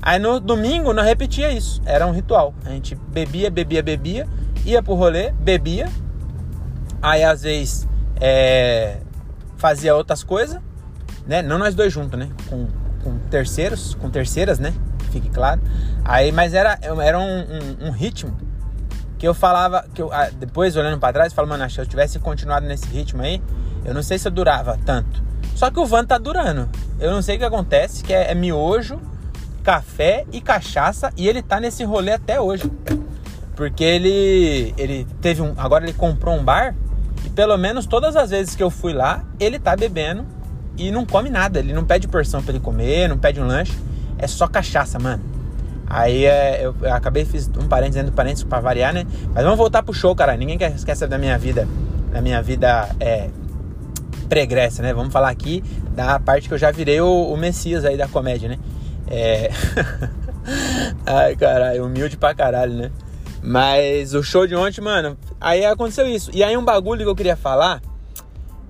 Aí 0.06 0.18
no 0.18 0.38
domingo 0.38 0.92
nós 0.92 1.06
repetia 1.06 1.50
isso, 1.50 1.80
era 1.86 2.06
um 2.06 2.10
ritual. 2.10 2.52
A 2.66 2.68
gente 2.68 2.94
bebia, 2.94 3.50
bebia, 3.50 3.82
bebia, 3.82 4.28
ia 4.62 4.82
pro 4.82 4.92
rolê, 4.92 5.30
bebia. 5.30 5.88
Aí 7.00 7.24
às 7.24 7.40
vezes 7.40 7.88
é, 8.20 8.98
fazia 9.56 9.96
outras 9.96 10.22
coisas, 10.22 10.60
né? 11.26 11.40
Não 11.40 11.56
nós 11.56 11.74
dois 11.74 11.90
juntos, 11.90 12.18
né? 12.18 12.28
Com, 12.50 12.68
com 13.02 13.18
terceiros, 13.30 13.94
com 13.94 14.10
terceiras, 14.10 14.58
né? 14.58 14.74
Fique 15.10 15.30
claro. 15.30 15.62
Aí, 16.04 16.30
mas 16.32 16.52
era, 16.52 16.78
era 16.82 17.18
um, 17.18 17.40
um, 17.40 17.86
um 17.88 17.90
ritmo 17.90 18.36
que 19.16 19.26
eu 19.26 19.32
falava, 19.32 19.86
que 19.94 20.02
eu, 20.02 20.12
ah, 20.12 20.28
depois 20.38 20.76
olhando 20.76 20.98
para 20.98 21.14
trás, 21.14 21.32
falando, 21.32 21.52
mano, 21.52 21.70
se 21.70 21.80
eu 21.80 21.86
tivesse 21.86 22.18
continuado 22.18 22.66
nesse 22.66 22.86
ritmo 22.88 23.22
aí, 23.22 23.42
eu 23.86 23.94
não 23.94 24.02
sei 24.02 24.18
se 24.18 24.28
eu 24.28 24.32
durava 24.32 24.78
tanto. 24.84 25.22
Só 25.54 25.70
que 25.70 25.80
o 25.80 25.86
van 25.86 26.04
tá 26.04 26.18
durando. 26.18 26.68
Eu 27.00 27.10
não 27.10 27.22
sei 27.22 27.36
o 27.36 27.38
que 27.38 27.44
acontece, 27.46 28.04
que 28.04 28.12
é, 28.12 28.32
é 28.32 28.34
miojo, 28.34 29.00
café 29.64 30.26
e 30.30 30.40
cachaça 30.40 31.10
e 31.16 31.26
ele 31.26 31.42
tá 31.42 31.58
nesse 31.58 31.82
rolê 31.82 32.12
até 32.12 32.40
hoje. 32.40 32.70
Porque 33.56 33.82
ele 33.82 34.74
ele 34.76 35.06
teve 35.20 35.40
um, 35.40 35.54
agora 35.56 35.84
ele 35.84 35.94
comprou 35.94 36.36
um 36.36 36.44
bar 36.44 36.76
e 37.24 37.30
pelo 37.30 37.56
menos 37.56 37.86
todas 37.86 38.14
as 38.14 38.30
vezes 38.30 38.54
que 38.54 38.62
eu 38.62 38.70
fui 38.70 38.92
lá, 38.92 39.24
ele 39.40 39.58
tá 39.58 39.74
bebendo 39.74 40.24
e 40.76 40.90
não 40.90 41.06
come 41.06 41.30
nada, 41.30 41.58
ele 41.58 41.72
não 41.72 41.84
pede 41.84 42.06
porção 42.06 42.42
para 42.42 42.52
ele 42.52 42.60
comer, 42.60 43.08
não 43.08 43.16
pede 43.16 43.40
um 43.40 43.46
lanche, 43.46 43.72
é 44.18 44.26
só 44.26 44.46
cachaça, 44.46 44.98
mano. 44.98 45.22
Aí 45.86 46.24
é, 46.24 46.64
eu, 46.64 46.74
eu, 46.82 46.92
acabei 46.92 47.24
fiz 47.24 47.48
um 47.48 47.68
parênteses 47.68 47.96
dentro 47.96 48.10
do 48.10 48.14
parênteses 48.14 48.44
para 48.44 48.60
variar, 48.60 48.92
né? 48.92 49.06
Mas 49.32 49.44
vamos 49.44 49.58
voltar 49.58 49.82
pro 49.82 49.92
show, 49.92 50.14
cara. 50.14 50.36
Ninguém 50.36 50.58
quer 50.58 50.72
esquecer 50.72 51.06
da 51.06 51.18
minha 51.18 51.38
vida, 51.38 51.68
da 52.10 52.20
minha 52.20 52.42
vida 52.42 52.88
é, 52.98 53.28
pregressa, 54.28 54.82
né? 54.82 54.92
Vamos 54.92 55.12
falar 55.12 55.28
aqui 55.28 55.62
da 55.94 56.18
parte 56.18 56.48
que 56.48 56.54
eu 56.54 56.58
já 56.58 56.70
virei 56.70 57.00
o, 57.00 57.32
o 57.32 57.36
Messias 57.36 57.84
aí 57.84 57.96
da 57.96 58.08
comédia, 58.08 58.48
né? 58.48 58.58
É... 59.06 59.50
Ai, 61.06 61.36
caralho, 61.36 61.86
humilde 61.86 62.16
pra 62.16 62.34
caralho, 62.34 62.74
né? 62.74 62.92
Mas 63.42 64.14
o 64.14 64.22
show 64.22 64.46
de 64.46 64.54
ontem, 64.54 64.80
mano, 64.80 65.18
aí 65.40 65.64
aconteceu 65.64 66.06
isso. 66.06 66.30
E 66.32 66.42
aí 66.42 66.56
um 66.56 66.64
bagulho 66.64 67.04
que 67.04 67.10
eu 67.10 67.16
queria 67.16 67.36
falar 67.36 67.82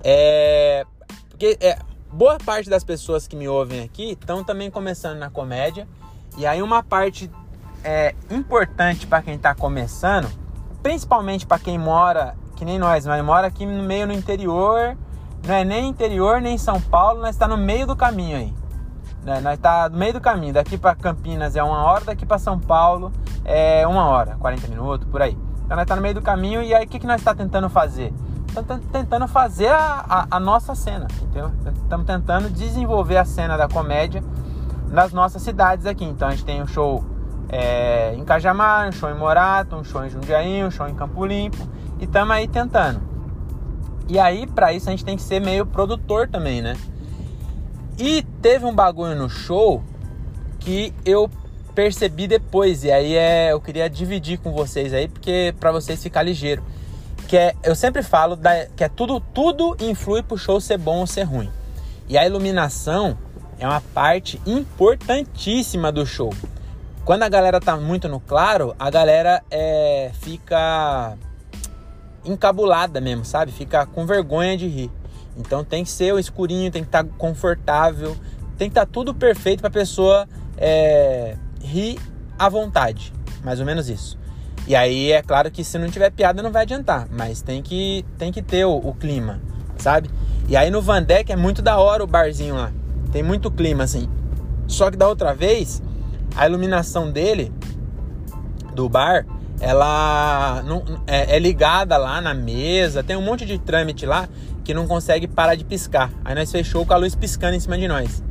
é. 0.03 0.85
Porque 1.29 1.57
é, 1.61 1.77
boa 2.11 2.37
parte 2.37 2.69
das 2.69 2.83
pessoas 2.83 3.27
que 3.27 3.35
me 3.35 3.47
ouvem 3.47 3.83
aqui 3.83 4.11
estão 4.11 4.43
também 4.43 4.69
começando 4.69 5.17
na 5.17 5.29
comédia. 5.29 5.87
E 6.37 6.45
aí 6.45 6.61
uma 6.61 6.83
parte 6.83 7.31
é, 7.83 8.13
importante 8.29 9.07
para 9.07 9.21
quem 9.21 9.37
tá 9.37 9.55
começando, 9.55 10.29
principalmente 10.83 11.45
para 11.45 11.59
quem 11.59 11.77
mora, 11.77 12.35
que 12.55 12.65
nem 12.65 12.77
nós, 12.77 13.05
mas 13.05 13.23
mora 13.23 13.47
aqui 13.47 13.65
no 13.65 13.83
meio 13.83 14.07
no 14.07 14.13
interior 14.13 14.97
não 15.45 15.53
é 15.53 15.63
nem 15.63 15.87
interior, 15.87 16.41
nem 16.41 16.57
São 16.57 16.81
Paulo, 16.81 17.21
nós 17.21 17.35
está 17.35 17.47
no 17.47 17.57
meio 17.57 17.85
do 17.85 17.95
caminho 17.95 18.37
aí. 18.37 18.53
Né? 19.25 19.41
Nós 19.41 19.55
está 19.55 19.89
no 19.89 19.97
meio 19.97 20.13
do 20.13 20.21
caminho. 20.21 20.53
Daqui 20.53 20.77
para 20.77 20.95
Campinas 20.95 21.55
é 21.55 21.63
uma 21.63 21.83
hora, 21.83 22.05
daqui 22.05 22.25
para 22.25 22.37
São 22.37 22.59
Paulo 22.59 23.11
é 23.43 23.85
uma 23.87 24.05
hora, 24.05 24.37
40 24.39 24.67
minutos, 24.67 25.07
por 25.09 25.21
aí. 25.21 25.37
Então 25.65 25.75
nós 25.75 25.83
está 25.83 25.95
no 25.95 26.01
meio 26.01 26.13
do 26.13 26.21
caminho 26.21 26.61
e 26.61 26.73
aí 26.73 26.85
o 26.85 26.87
que, 26.87 26.99
que 26.99 27.07
nós 27.07 27.19
está 27.19 27.33
tentando 27.33 27.67
fazer? 27.69 28.13
Estamos 28.47 28.85
tentando 28.91 29.27
fazer 29.27 29.69
a, 29.69 30.05
a, 30.07 30.27
a, 30.31 30.39
nossa 30.39 30.75
cena, 30.75 31.07
entendeu? 31.21 31.51
Estamos 31.83 32.05
tentando 32.05 32.49
desenvolver 32.49 33.17
a 33.17 33.25
cena 33.25 33.57
da 33.57 33.67
comédia 33.67 34.23
nas 34.89 35.11
nossas 35.11 35.41
cidades 35.41 35.85
aqui. 35.85 36.05
Então 36.05 36.27
a 36.27 36.31
gente 36.31 36.45
tem 36.45 36.61
um 36.61 36.67
show 36.67 37.03
é, 37.49 38.13
em 38.15 38.23
Cajamar, 38.23 38.87
um 38.87 38.91
show 38.91 39.09
em 39.09 39.15
Morato, 39.15 39.75
um 39.75 39.83
show 39.83 40.05
em 40.05 40.09
Jundiaí, 40.09 40.63
um 40.63 40.71
show 40.71 40.87
em 40.87 40.95
Campo 40.95 41.25
Limpo 41.25 41.67
e 41.99 42.05
estamos 42.05 42.31
aí 42.31 42.47
tentando. 42.47 43.01
E 44.07 44.19
aí, 44.19 44.45
para 44.45 44.71
isso, 44.71 44.87
a 44.87 44.91
gente 44.91 45.03
tem 45.03 45.17
que 45.17 45.23
ser 45.23 45.41
meio 45.41 45.65
produtor 45.65 46.27
também, 46.27 46.61
né? 46.61 46.77
E 47.97 48.23
teve 48.41 48.65
um 48.65 48.75
bagulho 48.75 49.15
no 49.15 49.29
show 49.29 49.81
que 50.59 50.93
eu 51.05 51.29
percebi 51.73 52.27
depois 52.27 52.83
e 52.83 52.91
aí 52.91 53.15
é 53.15 53.51
eu 53.51 53.61
queria 53.61 53.89
dividir 53.89 54.39
com 54.39 54.51
vocês 54.51 54.93
aí 54.93 55.07
porque 55.07 55.53
para 55.59 55.71
vocês 55.71 56.01
ficar 56.01 56.23
ligeiro. 56.23 56.63
Que 57.27 57.37
é 57.37 57.55
eu 57.63 57.73
sempre 57.73 58.03
falo 58.03 58.35
da, 58.35 58.65
que 58.67 58.83
é 58.83 58.89
tudo 58.89 59.19
tudo 59.19 59.77
influi 59.79 60.21
pro 60.21 60.37
show 60.37 60.59
ser 60.59 60.77
bom 60.77 60.99
ou 60.99 61.07
ser 61.07 61.23
ruim. 61.23 61.49
E 62.09 62.17
a 62.17 62.25
iluminação 62.25 63.17
é 63.57 63.65
uma 63.65 63.81
parte 63.81 64.41
importantíssima 64.45 65.91
do 65.91 66.05
show. 66.05 66.33
Quando 67.05 67.23
a 67.23 67.29
galera 67.29 67.61
tá 67.61 67.77
muito 67.77 68.09
no 68.09 68.19
claro 68.19 68.75
a 68.77 68.89
galera 68.89 69.41
é, 69.49 70.11
fica 70.19 71.17
encabulada 72.25 72.99
mesmo 72.99 73.23
sabe? 73.23 73.53
Fica 73.53 73.85
com 73.85 74.05
vergonha 74.05 74.57
de 74.57 74.67
rir 74.67 74.91
então 75.37 75.63
tem 75.63 75.83
que 75.83 75.89
ser 75.89 76.13
o 76.13 76.19
escurinho 76.19 76.71
tem 76.71 76.81
que 76.81 76.87
estar 76.87 77.03
tá 77.03 77.09
confortável 77.17 78.15
tem 78.57 78.69
que 78.69 78.71
estar 78.71 78.85
tá 78.85 78.91
tudo 78.91 79.13
perfeito 79.13 79.61
para 79.61 79.69
pessoa 79.69 80.27
é, 80.57 81.35
rir 81.61 81.99
à 82.37 82.49
vontade. 82.49 83.13
Mais 83.43 83.59
ou 83.59 83.65
menos 83.65 83.89
isso. 83.89 84.17
E 84.67 84.75
aí 84.75 85.11
é 85.11 85.21
claro 85.21 85.51
que 85.51 85.63
se 85.63 85.77
não 85.77 85.89
tiver 85.89 86.09
piada 86.09 86.41
não 86.41 86.51
vai 86.51 86.63
adiantar, 86.63 87.07
mas 87.11 87.41
tem 87.41 87.61
que, 87.61 88.03
tem 88.17 88.31
que 88.31 88.41
ter 88.41 88.65
o, 88.65 88.75
o 88.75 88.95
clima, 88.95 89.39
sabe? 89.77 90.09
E 90.47 90.57
aí 90.57 90.71
no 90.71 90.81
Vandeck 90.81 91.31
é 91.31 91.35
muito 91.35 91.61
da 91.61 91.77
hora 91.77 92.03
o 92.03 92.07
barzinho 92.07 92.55
lá. 92.55 92.71
Tem 93.11 93.21
muito 93.21 93.51
clima 93.51 93.83
assim. 93.83 94.09
Só 94.67 94.89
que 94.89 94.97
da 94.97 95.07
outra 95.07 95.33
vez, 95.33 95.83
a 96.35 96.47
iluminação 96.47 97.11
dele, 97.11 97.53
do 98.73 98.89
bar, 98.89 99.25
ela 99.59 100.63
não, 100.65 100.83
é, 101.05 101.35
é, 101.35 101.39
ligada 101.39 101.95
lá 101.97 102.19
na 102.19 102.33
mesa. 102.33 103.03
Tem 103.03 103.15
um 103.15 103.21
monte 103.21 103.45
de 103.45 103.59
trâmite 103.59 104.05
lá 104.05 104.27
que 104.65 104.73
não 104.73 104.87
consegue 104.87 105.27
parar 105.27 105.55
de 105.55 105.63
piscar. 105.63 106.11
Aí 106.25 106.35
nós 106.35 106.51
fechou 106.51 106.85
com 106.85 106.93
a 106.93 106.97
luz 106.97 107.15
piscando 107.15 107.55
em 107.55 107.59
cima 107.59 107.77
de 107.77 107.87
nós. 107.87 108.21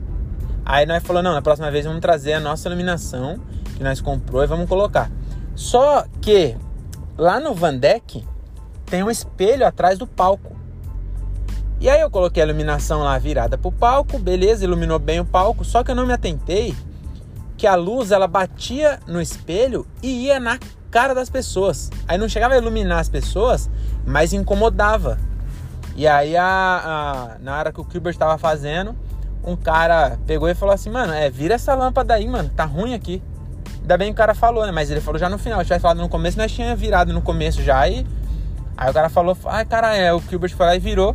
Aí 0.66 0.84
nós 0.84 1.02
falou, 1.02 1.22
não, 1.22 1.32
na 1.32 1.40
próxima 1.40 1.70
vez 1.70 1.86
vamos 1.86 2.00
trazer 2.00 2.32
a 2.34 2.40
nossa 2.40 2.68
iluminação 2.68 3.38
que 3.76 3.84
nós 3.84 4.00
comprou 4.00 4.42
e 4.42 4.46
vamos 4.46 4.68
colocar. 4.68 5.10
Só 5.54 6.04
que 6.20 6.56
lá 7.16 7.38
no 7.38 7.54
Vandeck 7.54 8.24
tem 8.84 9.02
um 9.02 9.10
espelho 9.10 9.64
atrás 9.64 9.96
do 9.96 10.06
palco. 10.06 10.56
E 11.80 11.88
aí 11.88 12.00
eu 12.00 12.10
coloquei 12.10 12.42
a 12.42 12.46
iluminação 12.46 13.02
lá 13.02 13.16
virada 13.16 13.56
pro 13.56 13.70
palco, 13.70 14.18
beleza, 14.18 14.64
iluminou 14.64 14.98
bem 14.98 15.20
o 15.20 15.24
palco, 15.24 15.64
só 15.64 15.84
que 15.84 15.90
eu 15.90 15.94
não 15.94 16.06
me 16.06 16.12
atentei 16.12 16.74
que 17.56 17.66
a 17.66 17.76
luz 17.76 18.10
ela 18.10 18.26
batia 18.26 18.98
no 19.06 19.20
espelho 19.20 19.86
e 20.02 20.26
ia 20.26 20.40
na 20.40 20.58
cara 20.90 21.14
das 21.14 21.30
pessoas. 21.30 21.90
Aí 22.08 22.18
não 22.18 22.28
chegava 22.28 22.54
a 22.54 22.56
iluminar 22.56 22.98
as 22.98 23.08
pessoas, 23.08 23.70
mas 24.06 24.32
incomodava. 24.32 25.18
E 25.96 26.06
aí 26.06 26.36
a, 26.36 26.44
a 26.44 27.38
na 27.40 27.56
hora 27.56 27.72
que 27.72 27.80
o 27.80 27.84
Kuber 27.84 28.10
estava 28.10 28.36
fazendo, 28.36 28.94
um 29.44 29.56
cara 29.56 30.18
pegou 30.26 30.48
e 30.48 30.54
falou 30.54 30.74
assim, 30.74 30.90
mano, 30.90 31.12
é, 31.12 31.30
vira 31.30 31.54
essa 31.54 31.74
lâmpada 31.74 32.14
aí, 32.14 32.26
mano, 32.26 32.50
tá 32.54 32.64
ruim 32.64 32.94
aqui. 32.94 33.22
Ainda 33.82 33.98
bem 33.98 34.08
que 34.08 34.14
o 34.14 34.16
cara 34.16 34.34
falou, 34.34 34.64
né? 34.64 34.72
Mas 34.72 34.90
ele 34.90 35.00
falou 35.00 35.18
já 35.18 35.28
no 35.28 35.36
final. 35.36 35.58
Se 35.58 35.66
tivesse 35.66 35.82
falado 35.82 35.98
no 35.98 36.08
começo, 36.08 36.38
nós 36.38 36.50
tinha 36.50 36.74
virado 36.74 37.12
no 37.12 37.20
começo 37.20 37.62
já. 37.62 37.86
E 37.86 38.06
aí 38.76 38.90
o 38.90 38.94
cara 38.94 39.10
falou, 39.10 39.36
ai, 39.44 39.64
cara, 39.66 39.94
é, 39.94 40.12
o 40.12 40.20
Gilbert 40.20 40.56
foi 40.56 40.66
lá 40.66 40.74
e 40.74 40.78
virou. 40.78 41.14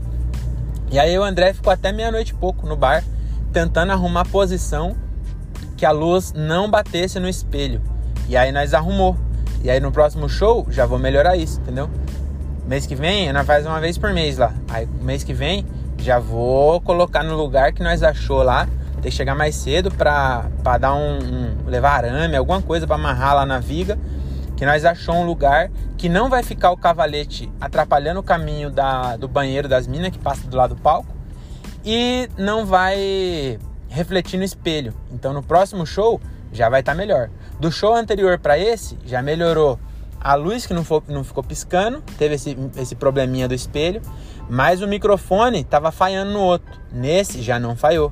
E 0.91 0.99
aí 0.99 1.17
o 1.17 1.23
André 1.23 1.53
ficou 1.53 1.73
até 1.73 1.91
meia-noite 1.91 2.31
e 2.31 2.35
pouco 2.35 2.67
no 2.67 2.75
bar, 2.75 3.03
tentando 3.51 3.91
arrumar 3.91 4.25
posição 4.25 4.95
que 5.75 5.85
a 5.85 5.91
luz 5.91 6.31
não 6.33 6.69
batesse 6.69 7.19
no 7.19 7.27
espelho. 7.27 7.81
E 8.27 8.37
aí 8.37 8.51
nós 8.51 8.73
arrumou. 8.73 9.17
E 9.63 9.69
aí 9.69 9.79
no 9.79 9.91
próximo 9.91 10.29
show 10.29 10.67
já 10.69 10.85
vou 10.85 10.99
melhorar 10.99 11.35
isso, 11.35 11.59
entendeu? 11.59 11.89
Mês 12.65 12.85
que 12.85 12.95
vem, 12.95 13.31
nós 13.33 13.45
faz 13.45 13.65
uma 13.65 13.79
vez 13.79 13.97
por 13.97 14.13
mês 14.13 14.37
lá. 14.37 14.53
Aí 14.69 14.87
mês 15.01 15.23
que 15.23 15.33
vem 15.33 15.65
já 15.97 16.19
vou 16.19 16.79
colocar 16.81 17.23
no 17.23 17.35
lugar 17.35 17.73
que 17.73 17.83
nós 17.83 18.03
achou 18.03 18.43
lá. 18.43 18.67
Tem 19.01 19.09
que 19.09 19.11
chegar 19.11 19.35
mais 19.35 19.55
cedo 19.55 19.89
para 19.91 20.49
dar 20.79 20.93
um, 20.93 21.17
um, 21.17 21.55
levar 21.65 22.05
arame, 22.05 22.35
alguma 22.35 22.61
coisa 22.61 22.85
para 22.85 22.95
amarrar 22.95 23.35
lá 23.35 23.45
na 23.45 23.59
viga. 23.59 23.97
Que 24.57 24.65
nós 24.65 24.83
achou 24.83 25.15
um 25.15 25.25
lugar 25.25 25.71
que 25.97 26.09
não 26.09 26.29
vai 26.29 26.43
ficar 26.43 26.71
o 26.71 26.77
cavalete 26.77 27.51
atrapalhando 27.59 28.19
o 28.19 28.23
caminho 28.23 28.69
da, 28.69 29.15
do 29.15 29.27
banheiro 29.27 29.67
das 29.67 29.87
minas 29.87 30.11
que 30.11 30.19
passa 30.19 30.47
do 30.47 30.55
lado 30.55 30.75
do 30.75 30.81
palco 30.81 31.13
e 31.85 32.29
não 32.37 32.65
vai 32.65 33.57
refletir 33.87 34.37
no 34.37 34.43
espelho. 34.43 34.93
Então 35.11 35.33
no 35.33 35.41
próximo 35.41 35.85
show 35.85 36.19
já 36.51 36.69
vai 36.69 36.81
estar 36.81 36.91
tá 36.91 36.97
melhor. 36.97 37.29
Do 37.59 37.71
show 37.71 37.95
anterior 37.95 38.37
para 38.39 38.57
esse 38.57 38.97
já 39.05 39.21
melhorou 39.21 39.79
a 40.21 40.35
luz 40.35 40.65
que 40.65 40.73
não, 40.73 40.83
for, 40.83 41.01
não 41.07 41.23
ficou 41.23 41.43
piscando, 41.43 42.01
teve 42.17 42.35
esse, 42.35 42.57
esse 42.75 42.95
probleminha 42.95 43.47
do 43.47 43.53
espelho, 43.53 44.01
mas 44.49 44.81
o 44.81 44.87
microfone 44.87 45.61
estava 45.61 45.91
falhando 45.91 46.33
no 46.33 46.41
outro. 46.41 46.79
Nesse 46.91 47.41
já 47.41 47.57
não 47.59 47.75
falhou. 47.75 48.11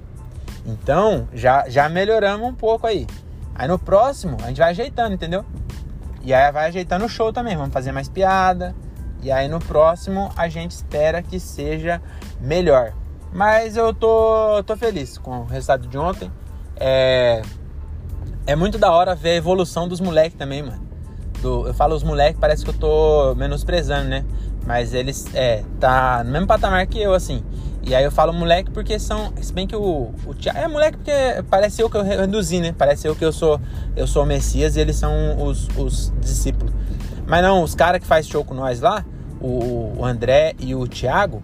Então 0.66 1.28
já, 1.34 1.68
já 1.68 1.90
melhoramos 1.90 2.48
um 2.48 2.54
pouco 2.54 2.88
aí. 2.88 3.06
Aí 3.54 3.68
no 3.68 3.78
próximo 3.78 4.38
a 4.44 4.48
gente 4.48 4.60
vai 4.60 4.70
ajeitando, 4.70 5.14
entendeu? 5.14 5.44
E 6.24 6.34
aí 6.34 6.52
vai 6.52 6.68
ajeitando 6.68 7.06
o 7.06 7.10
show 7.10 7.34
também, 7.34 7.58
vamos 7.58 7.74
fazer 7.74 7.92
mais 7.92 8.08
piada. 8.08 8.74
E 9.22 9.32
aí 9.32 9.48
no 9.50 9.60
próximo 9.60 10.32
a 10.38 10.48
gente 10.48 10.72
espera 10.72 11.22
que 11.22 11.40
seja 11.40 12.02
melhor. 12.40 12.94
Mas 13.34 13.76
eu 13.76 13.94
tô, 13.94 14.64
tô 14.64 14.78
feliz 14.78 15.18
com 15.18 15.42
o 15.42 15.46
resultado 15.46 15.88
de 15.88 15.98
ontem. 15.98 16.32
É, 16.78 17.42
é 18.46 18.56
muito 18.56 18.78
da 18.78 18.92
hora 18.92 19.14
ver 19.14 19.32
a 19.32 19.36
evolução 19.36 19.88
dos 19.88 20.00
moleques 20.00 20.38
também, 20.38 20.64
mano 20.64 20.87
do, 21.42 21.68
eu 21.68 21.74
falo 21.74 21.96
os 21.96 22.04
moleques, 22.04 22.40
parece 22.40 22.64
que 22.64 22.70
eu 22.70 22.74
tô 22.74 23.36
menosprezando, 23.36 24.10
né? 24.10 24.26
Mas 24.66 24.94
eles, 24.94 25.26
é, 25.34 25.64
tá 25.80 26.24
no 26.24 26.32
mesmo 26.32 26.48
patamar 26.48 26.86
que 26.88 27.00
eu, 27.00 27.14
assim. 27.14 27.44
E 27.84 27.96
aí 27.96 28.04
eu 28.04 28.12
falo 28.12 28.34
moleque 28.34 28.70
porque 28.70 29.00
são, 29.00 29.32
se 29.40 29.54
bem 29.54 29.66
que 29.66 29.76
o, 29.76 29.82
o 29.82 30.36
é 30.54 30.68
moleque 30.68 30.98
porque 30.98 31.12
parece 31.50 31.82
eu 31.82 31.90
que 31.90 31.96
eu 31.96 32.04
reduzi, 32.04 32.60
né? 32.60 32.76
Parece 32.78 33.08
eu 33.08 33.16
que 33.16 33.24
eu 33.24 33.32
sou, 33.32 33.62
eu 33.96 34.06
sou 34.06 34.24
o 34.24 34.26
Messias 34.26 34.76
e 34.76 34.82
eles 34.82 34.98
são 34.98 35.42
os, 35.42 35.70
os 35.78 36.12
discípulos. 36.20 36.74
Mas 37.26 37.42
não, 37.42 37.64
os 37.64 37.74
caras 37.74 38.02
que 38.02 38.06
faz 38.06 38.28
show 38.28 38.44
com 38.44 38.54
nós 38.54 38.82
lá, 38.82 39.06
o, 39.40 40.00
o 40.00 40.06
André 40.06 40.54
e 40.60 40.76
o 40.76 40.86
Thiago, 40.86 41.42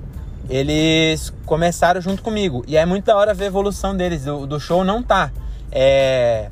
eles 0.49 1.33
começaram 1.45 2.01
junto 2.01 2.21
comigo. 2.21 2.63
E 2.67 2.75
é 2.75 2.85
muito 2.85 3.05
da 3.05 3.15
hora 3.15 3.33
ver 3.33 3.45
a 3.45 3.47
evolução 3.47 3.95
deles. 3.95 4.25
Do, 4.25 4.45
do 4.45 4.59
show 4.59 4.83
não 4.83 5.01
tá 5.01 5.31
é, 5.71 6.49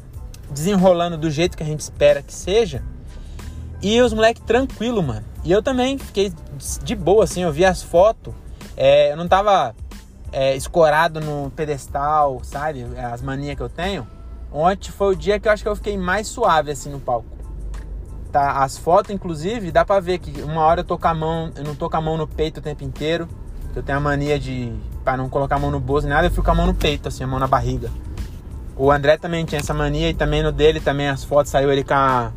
desenrolando 0.50 1.17
do 1.17 1.29
jeito 1.29 1.57
que 1.57 1.63
a 1.63 1.65
gente 1.65 1.81
espera 1.81 2.21
que 2.21 2.33
seja, 2.33 2.81
e 3.81 4.01
os 4.01 4.13
moleques 4.13 4.43
tranquilo, 4.45 5.01
mano. 5.01 5.25
E 5.43 5.51
eu 5.51 5.63
também 5.63 5.97
fiquei 5.97 6.31
de 6.83 6.95
boa, 6.95 7.23
assim, 7.23 7.41
eu 7.41 7.51
vi 7.51 7.65
as 7.65 7.81
fotos. 7.81 8.33
É, 8.77 9.11
eu 9.11 9.17
não 9.17 9.27
tava 9.27 9.75
é, 10.31 10.55
escorado 10.55 11.19
no 11.19 11.51
pedestal, 11.51 12.39
sabe? 12.43 12.85
As 12.97 13.21
manias 13.21 13.55
que 13.55 13.63
eu 13.63 13.69
tenho. 13.69 14.07
Ontem 14.51 14.91
foi 14.91 15.13
o 15.13 15.15
dia 15.15 15.39
que 15.39 15.47
eu 15.47 15.51
acho 15.51 15.63
que 15.63 15.69
eu 15.69 15.75
fiquei 15.75 15.97
mais 15.97 16.27
suave, 16.27 16.71
assim, 16.71 16.91
no 16.91 17.00
palco. 17.00 17.25
Tá? 18.31 18.63
As 18.63 18.77
fotos, 18.77 19.11
inclusive, 19.11 19.71
dá 19.71 19.83
pra 19.83 20.00
ver 20.00 20.19
que 20.19 20.41
uma 20.41 20.61
hora 20.61 20.81
eu 20.81 20.85
tô 20.85 20.97
com 20.97 21.07
a 21.07 21.13
mão, 21.13 21.51
eu 21.55 21.63
não 21.63 21.75
tô 21.75 21.89
com 21.89 21.97
a 21.97 22.01
mão 22.01 22.17
no 22.17 22.27
peito 22.27 22.59
o 22.59 22.63
tempo 22.63 22.83
inteiro. 22.83 23.27
Eu 23.75 23.81
tenho 23.81 23.97
a 23.97 24.01
mania 24.01 24.38
de, 24.38 24.71
pra 25.03 25.17
não 25.17 25.29
colocar 25.29 25.55
a 25.55 25.59
mão 25.59 25.71
no 25.71 25.79
bolso 25.79 26.07
nada, 26.07 26.27
eu 26.27 26.31
fico 26.31 26.43
com 26.43 26.51
a 26.51 26.55
mão 26.55 26.67
no 26.67 26.73
peito, 26.73 27.07
assim, 27.07 27.23
a 27.23 27.27
mão 27.27 27.39
na 27.39 27.47
barriga. 27.47 27.89
O 28.75 28.91
André 28.91 29.17
também 29.17 29.45
tinha 29.45 29.59
essa 29.59 29.73
mania 29.73 30.09
e 30.09 30.13
também 30.13 30.43
no 30.43 30.51
dele 30.51 30.79
também 30.79 31.07
as 31.07 31.23
fotos 31.23 31.51
saiu 31.51 31.71
ele 31.71 31.83
com 31.83 31.93
a, 31.93 32.31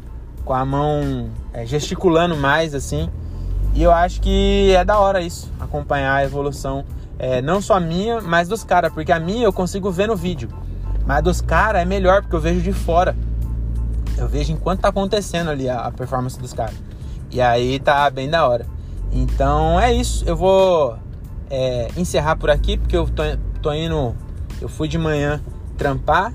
com 0.45 0.53
a 0.53 0.65
mão 0.65 1.31
é, 1.53 1.65
gesticulando 1.65 2.37
mais 2.37 2.75
assim. 2.75 3.09
E 3.75 3.83
eu 3.83 3.91
acho 3.91 4.21
que 4.21 4.73
é 4.75 4.85
da 4.85 4.99
hora 4.99 5.21
isso, 5.21 5.51
acompanhar 5.59 6.15
a 6.15 6.25
evolução, 6.25 6.85
é, 7.19 7.43
não 7.43 7.61
só 7.61 7.81
minha, 7.81 8.21
mas 8.21 8.49
dos 8.49 8.63
caras, 8.63 8.93
porque 8.93 9.11
a 9.11 9.19
minha 9.19 9.45
eu 9.45 9.53
consigo 9.53 9.91
ver 9.91 10.07
no 10.07 10.15
vídeo, 10.15 10.49
mas 11.05 11.23
dos 11.23 11.41
caras 11.41 11.83
é 11.83 11.85
melhor 11.85 12.23
porque 12.23 12.37
eu 12.37 12.41
vejo 12.41 12.61
de 12.61 12.73
fora. 12.73 13.17
Eu 14.17 14.29
vejo 14.29 14.53
enquanto 14.53 14.81
tá 14.81 14.89
acontecendo 14.89 15.51
ali 15.51 15.69
a, 15.69 15.81
a 15.81 15.91
performance 15.91 16.39
dos 16.39 16.53
caras. 16.53 16.77
E 17.33 17.41
aí 17.41 17.81
tá 17.81 18.09
bem 18.11 18.31
da 18.31 18.47
hora. 18.47 18.65
Então 19.11 19.79
é 19.81 19.93
isso, 19.93 20.25
eu 20.25 20.37
vou 20.37 20.97
é, 21.51 21.89
encerrar 21.97 22.37
por 22.37 22.49
aqui 22.49 22.77
porque 22.77 22.97
eu 22.97 23.09
tô, 23.09 23.23
tô 23.61 23.73
indo, 23.73 24.15
eu 24.61 24.69
fui 24.69 24.87
de 24.87 24.99
manhã 24.99 25.41
trampar 25.77 26.33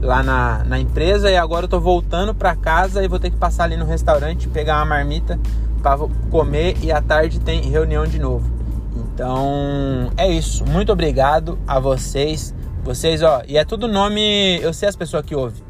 lá 0.00 0.22
na, 0.22 0.64
na 0.64 0.78
empresa 0.78 1.30
e 1.30 1.36
agora 1.36 1.64
eu 1.64 1.68
tô 1.68 1.80
voltando 1.80 2.34
para 2.34 2.54
casa 2.54 3.02
e 3.02 3.08
vou 3.08 3.18
ter 3.18 3.30
que 3.30 3.36
passar 3.36 3.64
ali 3.64 3.76
no 3.76 3.84
restaurante, 3.84 4.48
pegar 4.48 4.76
uma 4.76 4.84
marmita 4.84 5.38
para 5.82 5.98
comer 6.30 6.76
e 6.82 6.92
à 6.92 7.00
tarde 7.00 7.40
tem 7.40 7.62
reunião 7.62 8.06
de 8.06 8.18
novo. 8.18 8.50
Então 8.94 10.10
é 10.16 10.28
isso. 10.28 10.64
Muito 10.66 10.92
obrigado 10.92 11.58
a 11.66 11.78
vocês. 11.78 12.54
Vocês, 12.82 13.22
ó, 13.22 13.42
e 13.48 13.56
é 13.56 13.64
tudo 13.64 13.88
nome, 13.88 14.60
eu 14.62 14.72
sei 14.72 14.88
as 14.88 14.96
pessoas 14.96 15.24
que 15.24 15.34
ouvem. 15.34 15.62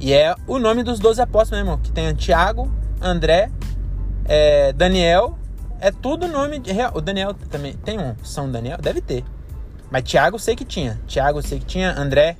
E 0.00 0.12
é 0.12 0.34
o 0.46 0.58
nome 0.58 0.82
dos 0.82 0.98
12 0.98 1.20
apóstolos 1.20 1.64
mesmo, 1.64 1.78
que 1.78 1.90
tem 1.90 2.12
Tiago, 2.14 2.70
André, 3.00 3.50
é, 4.26 4.72
Daniel, 4.72 5.38
é 5.80 5.90
tudo 5.90 6.28
nome 6.28 6.58
de 6.58 6.70
O 6.92 7.00
Daniel 7.00 7.34
também 7.34 7.72
tem 7.72 7.98
um 7.98 8.14
São 8.22 8.50
Daniel, 8.50 8.78
deve 8.78 9.00
ter. 9.00 9.24
Mas 9.90 10.02
Tiago 10.04 10.38
sei 10.38 10.54
que 10.54 10.64
tinha. 10.64 11.00
Tiago 11.06 11.40
sei 11.40 11.58
que 11.58 11.64
tinha, 11.64 11.98
André, 11.98 12.36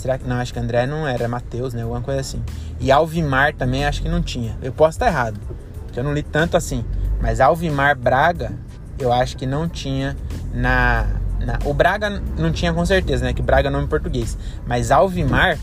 Será 0.00 0.16
que 0.16 0.26
não? 0.26 0.36
Acho 0.36 0.52
que 0.52 0.58
André 0.58 0.86
não 0.86 1.06
era, 1.06 1.28
Mateus, 1.28 1.74
né? 1.74 1.82
Alguma 1.82 2.00
coisa 2.00 2.20
assim. 2.20 2.42
E 2.80 2.90
Alvimar 2.90 3.54
também 3.54 3.84
acho 3.84 4.00
que 4.00 4.08
não 4.08 4.22
tinha. 4.22 4.56
Eu 4.62 4.72
posso 4.72 4.96
estar 4.96 5.08
errado, 5.08 5.38
porque 5.84 6.00
eu 6.00 6.04
não 6.04 6.14
li 6.14 6.22
tanto 6.22 6.56
assim. 6.56 6.82
Mas 7.20 7.38
Alvimar 7.38 7.94
Braga, 7.98 8.52
eu 8.98 9.12
acho 9.12 9.36
que 9.36 9.44
não 9.44 9.68
tinha 9.68 10.16
na 10.54 11.06
na, 11.38 11.58
o 11.64 11.74
Braga 11.74 12.22
não 12.38 12.50
tinha 12.50 12.72
com 12.72 12.84
certeza, 12.86 13.24
né? 13.24 13.34
Que 13.34 13.42
Braga 13.42 13.68
é 13.68 13.70
nome 13.70 13.88
português. 13.88 14.38
Mas 14.66 14.90
Alvimar, 14.90 15.58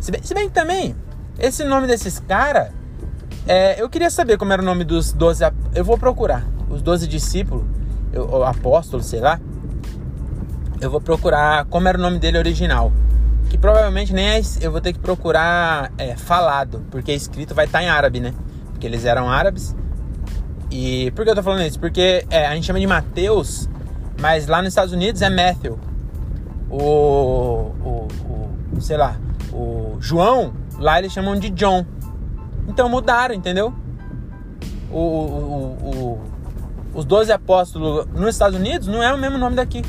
se 0.00 0.10
bem, 0.10 0.22
se 0.22 0.34
bem 0.34 0.48
que 0.48 0.54
também, 0.54 0.94
esse 1.38 1.64
nome 1.64 1.86
desses 1.86 2.18
caras, 2.18 2.68
é, 3.46 3.80
eu 3.80 3.88
queria 3.88 4.10
saber 4.10 4.36
como 4.36 4.52
era 4.52 4.60
o 4.60 4.64
nome 4.64 4.84
dos 4.84 5.14
12. 5.14 5.44
Eu 5.74 5.84
vou 5.84 5.96
procurar. 5.96 6.46
Os 6.68 6.82
12 6.82 7.06
discípulos, 7.06 7.64
eu, 8.12 8.44
apóstolos, 8.44 9.06
sei 9.06 9.20
lá. 9.20 9.40
Eu 10.78 10.90
vou 10.90 11.00
procurar 11.00 11.64
como 11.64 11.88
era 11.88 11.96
o 11.96 12.00
nome 12.00 12.18
dele 12.18 12.36
original. 12.36 12.92
Que 13.48 13.58
provavelmente 13.58 14.12
nem 14.12 14.28
é, 14.28 14.40
eu 14.60 14.70
vou 14.70 14.80
ter 14.80 14.92
que 14.92 14.98
procurar 14.98 15.92
é, 15.98 16.16
falado, 16.16 16.84
porque 16.90 17.12
escrito 17.12 17.54
vai 17.54 17.64
estar 17.66 17.78
tá 17.78 17.84
em 17.84 17.88
árabe, 17.88 18.20
né? 18.20 18.34
Porque 18.70 18.86
eles 18.86 19.04
eram 19.04 19.30
árabes. 19.30 19.74
E 20.70 21.10
por 21.12 21.24
que 21.24 21.30
eu 21.30 21.34
tô 21.34 21.42
falando 21.42 21.62
isso? 21.66 21.80
Porque 21.80 22.26
é, 22.30 22.46
a 22.46 22.54
gente 22.54 22.64
chama 22.64 22.78
de 22.78 22.86
Mateus, 22.86 23.68
mas 24.20 24.46
lá 24.46 24.58
nos 24.60 24.68
Estados 24.68 24.92
Unidos 24.92 25.22
é 25.22 25.30
Matthew. 25.30 25.78
O, 26.70 26.76
o, 26.76 28.08
o 28.76 28.80
sei 28.80 28.98
lá, 28.98 29.16
o 29.52 29.96
João, 29.98 30.52
lá 30.78 30.98
eles 30.98 31.12
chamam 31.12 31.38
de 31.38 31.50
John. 31.50 31.86
Então 32.68 32.88
mudaram, 32.88 33.34
entendeu? 33.34 33.72
O, 34.90 34.98
o, 34.98 35.64
o, 35.82 36.20
os 36.94 37.04
12 37.04 37.32
apóstolos 37.32 38.06
nos 38.06 38.34
Estados 38.34 38.58
Unidos 38.58 38.88
não 38.88 39.02
é 39.02 39.12
o 39.12 39.18
mesmo 39.18 39.38
nome 39.38 39.56
daqui. 39.56 39.82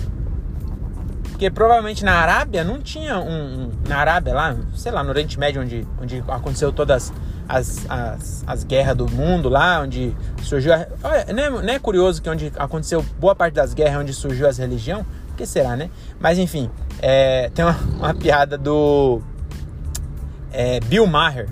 Porque 1.40 1.50
provavelmente 1.50 2.04
na 2.04 2.16
Arábia 2.16 2.66
não 2.66 2.82
tinha 2.82 3.18
um, 3.18 3.64
um. 3.64 3.72
na 3.88 3.96
Arábia 3.96 4.34
lá, 4.34 4.58
sei 4.76 4.92
lá, 4.92 5.02
no 5.02 5.10
Oriente 5.10 5.40
Médio, 5.40 5.62
onde, 5.62 5.88
onde 5.98 6.22
aconteceu 6.28 6.70
todas 6.74 7.14
as, 7.48 7.90
as, 7.90 8.44
as 8.46 8.66
guerras 8.66 8.98
do 8.98 9.10
mundo 9.10 9.48
lá, 9.48 9.80
onde 9.80 10.14
surgiu. 10.44 10.74
A, 10.74 10.86
olha, 11.02 11.26
não 11.34 11.44
é, 11.44 11.50
não 11.50 11.74
é 11.74 11.80
curioso 11.80 12.22
que 12.22 12.30
onde 12.30 12.52
aconteceu 12.58 13.02
boa 13.18 13.34
parte 13.34 13.54
das 13.54 13.74
guerras, 13.74 14.02
onde 14.02 14.14
surgiu 14.14 14.50
as 14.50 14.58
religiões? 14.58 15.06
O 15.32 15.36
que 15.38 15.46
será, 15.46 15.78
né? 15.78 15.90
Mas 16.20 16.38
enfim, 16.38 16.70
é, 17.02 17.50
tem 17.56 17.64
uma, 17.64 17.78
uma, 17.98 18.14
piada 18.14 18.58
do 18.58 19.22
é, 20.52 20.82
Bill 20.82 21.08
Maher. 21.08 21.48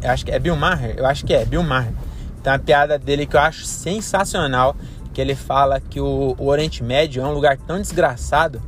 Eu 0.00 0.10
acho 0.12 0.24
que 0.24 0.30
é 0.30 0.38
Bill 0.38 0.54
Maher? 0.54 0.94
Eu 0.96 1.06
acho 1.06 1.26
que 1.26 1.34
é, 1.34 1.44
Bill 1.44 1.64
Maher. 1.64 1.92
Tem 2.40 2.52
uma 2.52 2.58
piada 2.60 2.96
dele 3.00 3.26
que 3.26 3.34
eu 3.34 3.40
acho 3.40 3.64
sensacional, 3.64 4.76
que 5.12 5.20
ele 5.20 5.34
fala 5.34 5.80
que 5.80 5.98
o, 5.98 6.36
o 6.38 6.46
Oriente 6.46 6.84
Médio 6.84 7.20
é 7.20 7.26
um 7.26 7.32
lugar 7.32 7.58
tão 7.58 7.80
desgraçado 7.80 8.62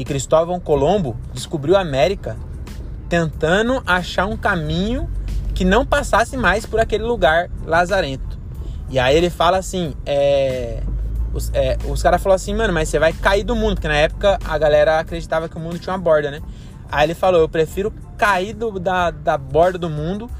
que 0.00 0.04
Cristóvão 0.04 0.58
Colombo 0.58 1.14
descobriu 1.34 1.76
a 1.76 1.80
América 1.80 2.34
tentando 3.06 3.82
achar 3.84 4.24
um 4.24 4.34
caminho 4.34 5.10
que 5.54 5.62
não 5.62 5.84
passasse 5.84 6.38
mais 6.38 6.64
por 6.64 6.80
aquele 6.80 7.04
lugar 7.04 7.50
lazarento. 7.66 8.38
E 8.88 8.98
aí 8.98 9.14
ele 9.14 9.28
fala 9.28 9.58
assim, 9.58 9.92
é, 10.06 10.82
os, 11.34 11.50
é, 11.52 11.76
os 11.86 12.02
caras 12.02 12.22
falaram 12.22 12.36
assim, 12.36 12.54
mano, 12.54 12.72
mas 12.72 12.88
você 12.88 12.98
vai 12.98 13.12
cair 13.12 13.44
do 13.44 13.54
mundo, 13.54 13.74
porque 13.74 13.88
na 13.88 13.96
época 13.96 14.38
a 14.42 14.56
galera 14.56 15.00
acreditava 15.00 15.50
que 15.50 15.56
o 15.58 15.60
mundo 15.60 15.78
tinha 15.78 15.92
uma 15.92 15.98
borda, 15.98 16.30
né? 16.30 16.40
Aí 16.90 17.04
ele 17.04 17.14
falou, 17.14 17.42
eu 17.42 17.48
prefiro 17.48 17.92
cair 18.16 18.54
do, 18.54 18.80
da, 18.80 19.10
da 19.10 19.36
borda 19.36 19.76
do 19.76 19.90
mundo 19.90 20.30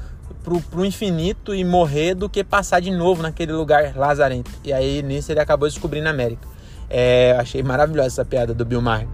pro, 0.43 0.59
pro 0.59 0.83
infinito 0.83 1.53
e 1.53 1.63
morrer 1.63 2.15
do 2.15 2.27
que 2.27 2.43
passar 2.43 2.79
de 2.79 2.89
novo 2.89 3.21
naquele 3.21 3.51
lugar 3.51 3.95
lazarento. 3.95 4.49
E 4.63 4.73
aí 4.73 5.03
nisso 5.03 5.31
ele 5.31 5.39
acabou 5.39 5.69
descobrindo 5.69 6.07
a 6.07 6.09
América. 6.09 6.49
É, 6.89 7.37
achei 7.39 7.61
maravilhosa 7.61 8.07
essa 8.07 8.25
piada 8.25 8.55
do 8.55 8.65
Bill 8.65 8.81
Maher. 8.81 9.07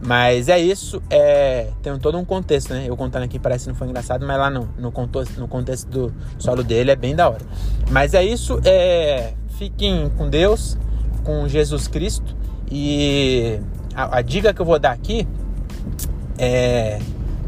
Mas 0.00 0.48
é 0.48 0.58
isso, 0.58 1.02
é, 1.10 1.70
tem 1.82 1.96
todo 1.98 2.16
um 2.18 2.24
contexto, 2.24 2.72
né? 2.72 2.84
Eu 2.86 2.96
contando 2.96 3.24
aqui 3.24 3.38
parece 3.38 3.64
que 3.64 3.70
não 3.70 3.76
foi 3.76 3.88
engraçado, 3.88 4.24
mas 4.24 4.38
lá 4.38 4.48
no, 4.48 4.68
no, 4.78 4.92
contexto, 4.92 5.38
no 5.40 5.48
contexto 5.48 5.88
do 5.88 6.14
solo 6.38 6.62
dele 6.62 6.90
é 6.90 6.96
bem 6.96 7.16
da 7.16 7.28
hora. 7.28 7.44
Mas 7.90 8.14
é 8.14 8.24
isso, 8.24 8.60
é, 8.64 9.32
fiquem 9.58 10.10
com 10.16 10.28
Deus, 10.28 10.78
com 11.24 11.48
Jesus 11.48 11.88
Cristo. 11.88 12.36
E 12.70 13.58
a, 13.94 14.18
a 14.18 14.22
dica 14.22 14.54
que 14.54 14.60
eu 14.60 14.66
vou 14.66 14.78
dar 14.78 14.92
aqui 14.92 15.26
é: 16.38 17.00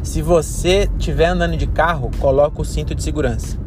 se 0.03 0.21
você 0.21 0.89
estiver 0.99 1.27
andando 1.27 1.57
de 1.57 1.67
carro, 1.67 2.11
coloque 2.19 2.61
o 2.61 2.65
cinto 2.65 2.95
de 2.95 3.03
segurança. 3.03 3.59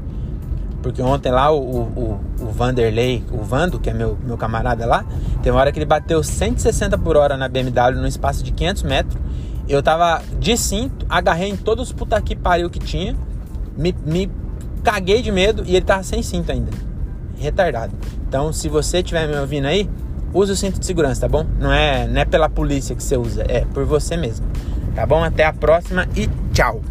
Porque 0.83 1.01
ontem 1.01 1.31
lá 1.31 1.49
o, 1.49 1.57
o, 1.57 2.19
o 2.41 2.51
Vanderlei, 2.51 3.23
o 3.31 3.37
Vando, 3.37 3.79
que 3.79 3.89
é 3.89 3.93
meu, 3.93 4.17
meu 4.21 4.37
camarada 4.37 4.85
lá, 4.85 5.05
tem 5.41 5.51
uma 5.51 5.61
hora 5.61 5.71
que 5.71 5.79
ele 5.79 5.85
bateu 5.85 6.21
160 6.21 6.97
por 6.97 7.15
hora 7.15 7.37
na 7.37 7.47
BMW 7.47 7.95
num 7.95 8.05
espaço 8.05 8.43
de 8.43 8.51
500 8.51 8.83
metros. 8.83 9.17
Eu 9.67 9.81
tava 9.81 10.21
de 10.37 10.57
cinto, 10.57 11.05
agarrei 11.09 11.49
em 11.49 11.55
todos 11.55 11.87
os 11.87 11.93
puta 11.93 12.21
que 12.21 12.35
pariu 12.35 12.69
que 12.69 12.79
tinha, 12.79 13.15
me, 13.77 13.95
me 14.05 14.29
caguei 14.83 15.21
de 15.21 15.31
medo 15.31 15.63
e 15.65 15.77
ele 15.77 15.85
tava 15.85 16.03
sem 16.03 16.21
cinto 16.21 16.51
ainda. 16.51 16.71
Retardado. 17.37 17.93
Então, 18.27 18.51
se 18.51 18.67
você 18.67 18.97
estiver 18.97 19.25
me 19.25 19.37
ouvindo 19.37 19.65
aí, 19.65 19.89
use 20.33 20.51
o 20.51 20.55
cinto 20.55 20.81
de 20.81 20.85
segurança, 20.85 21.21
tá 21.21 21.29
bom? 21.29 21.45
Não 21.59 21.71
é, 21.71 22.05
não 22.07 22.19
é 22.19 22.25
pela 22.25 22.49
polícia 22.49 22.93
que 22.93 23.01
você 23.01 23.15
usa, 23.15 23.45
é 23.47 23.61
por 23.73 23.85
você 23.85 24.17
mesmo. 24.17 24.45
Tá 24.93 25.05
bom? 25.05 25.23
Até 25.23 25.45
a 25.45 25.53
próxima 25.53 26.07
e 26.13 26.29
tchau! 26.53 26.81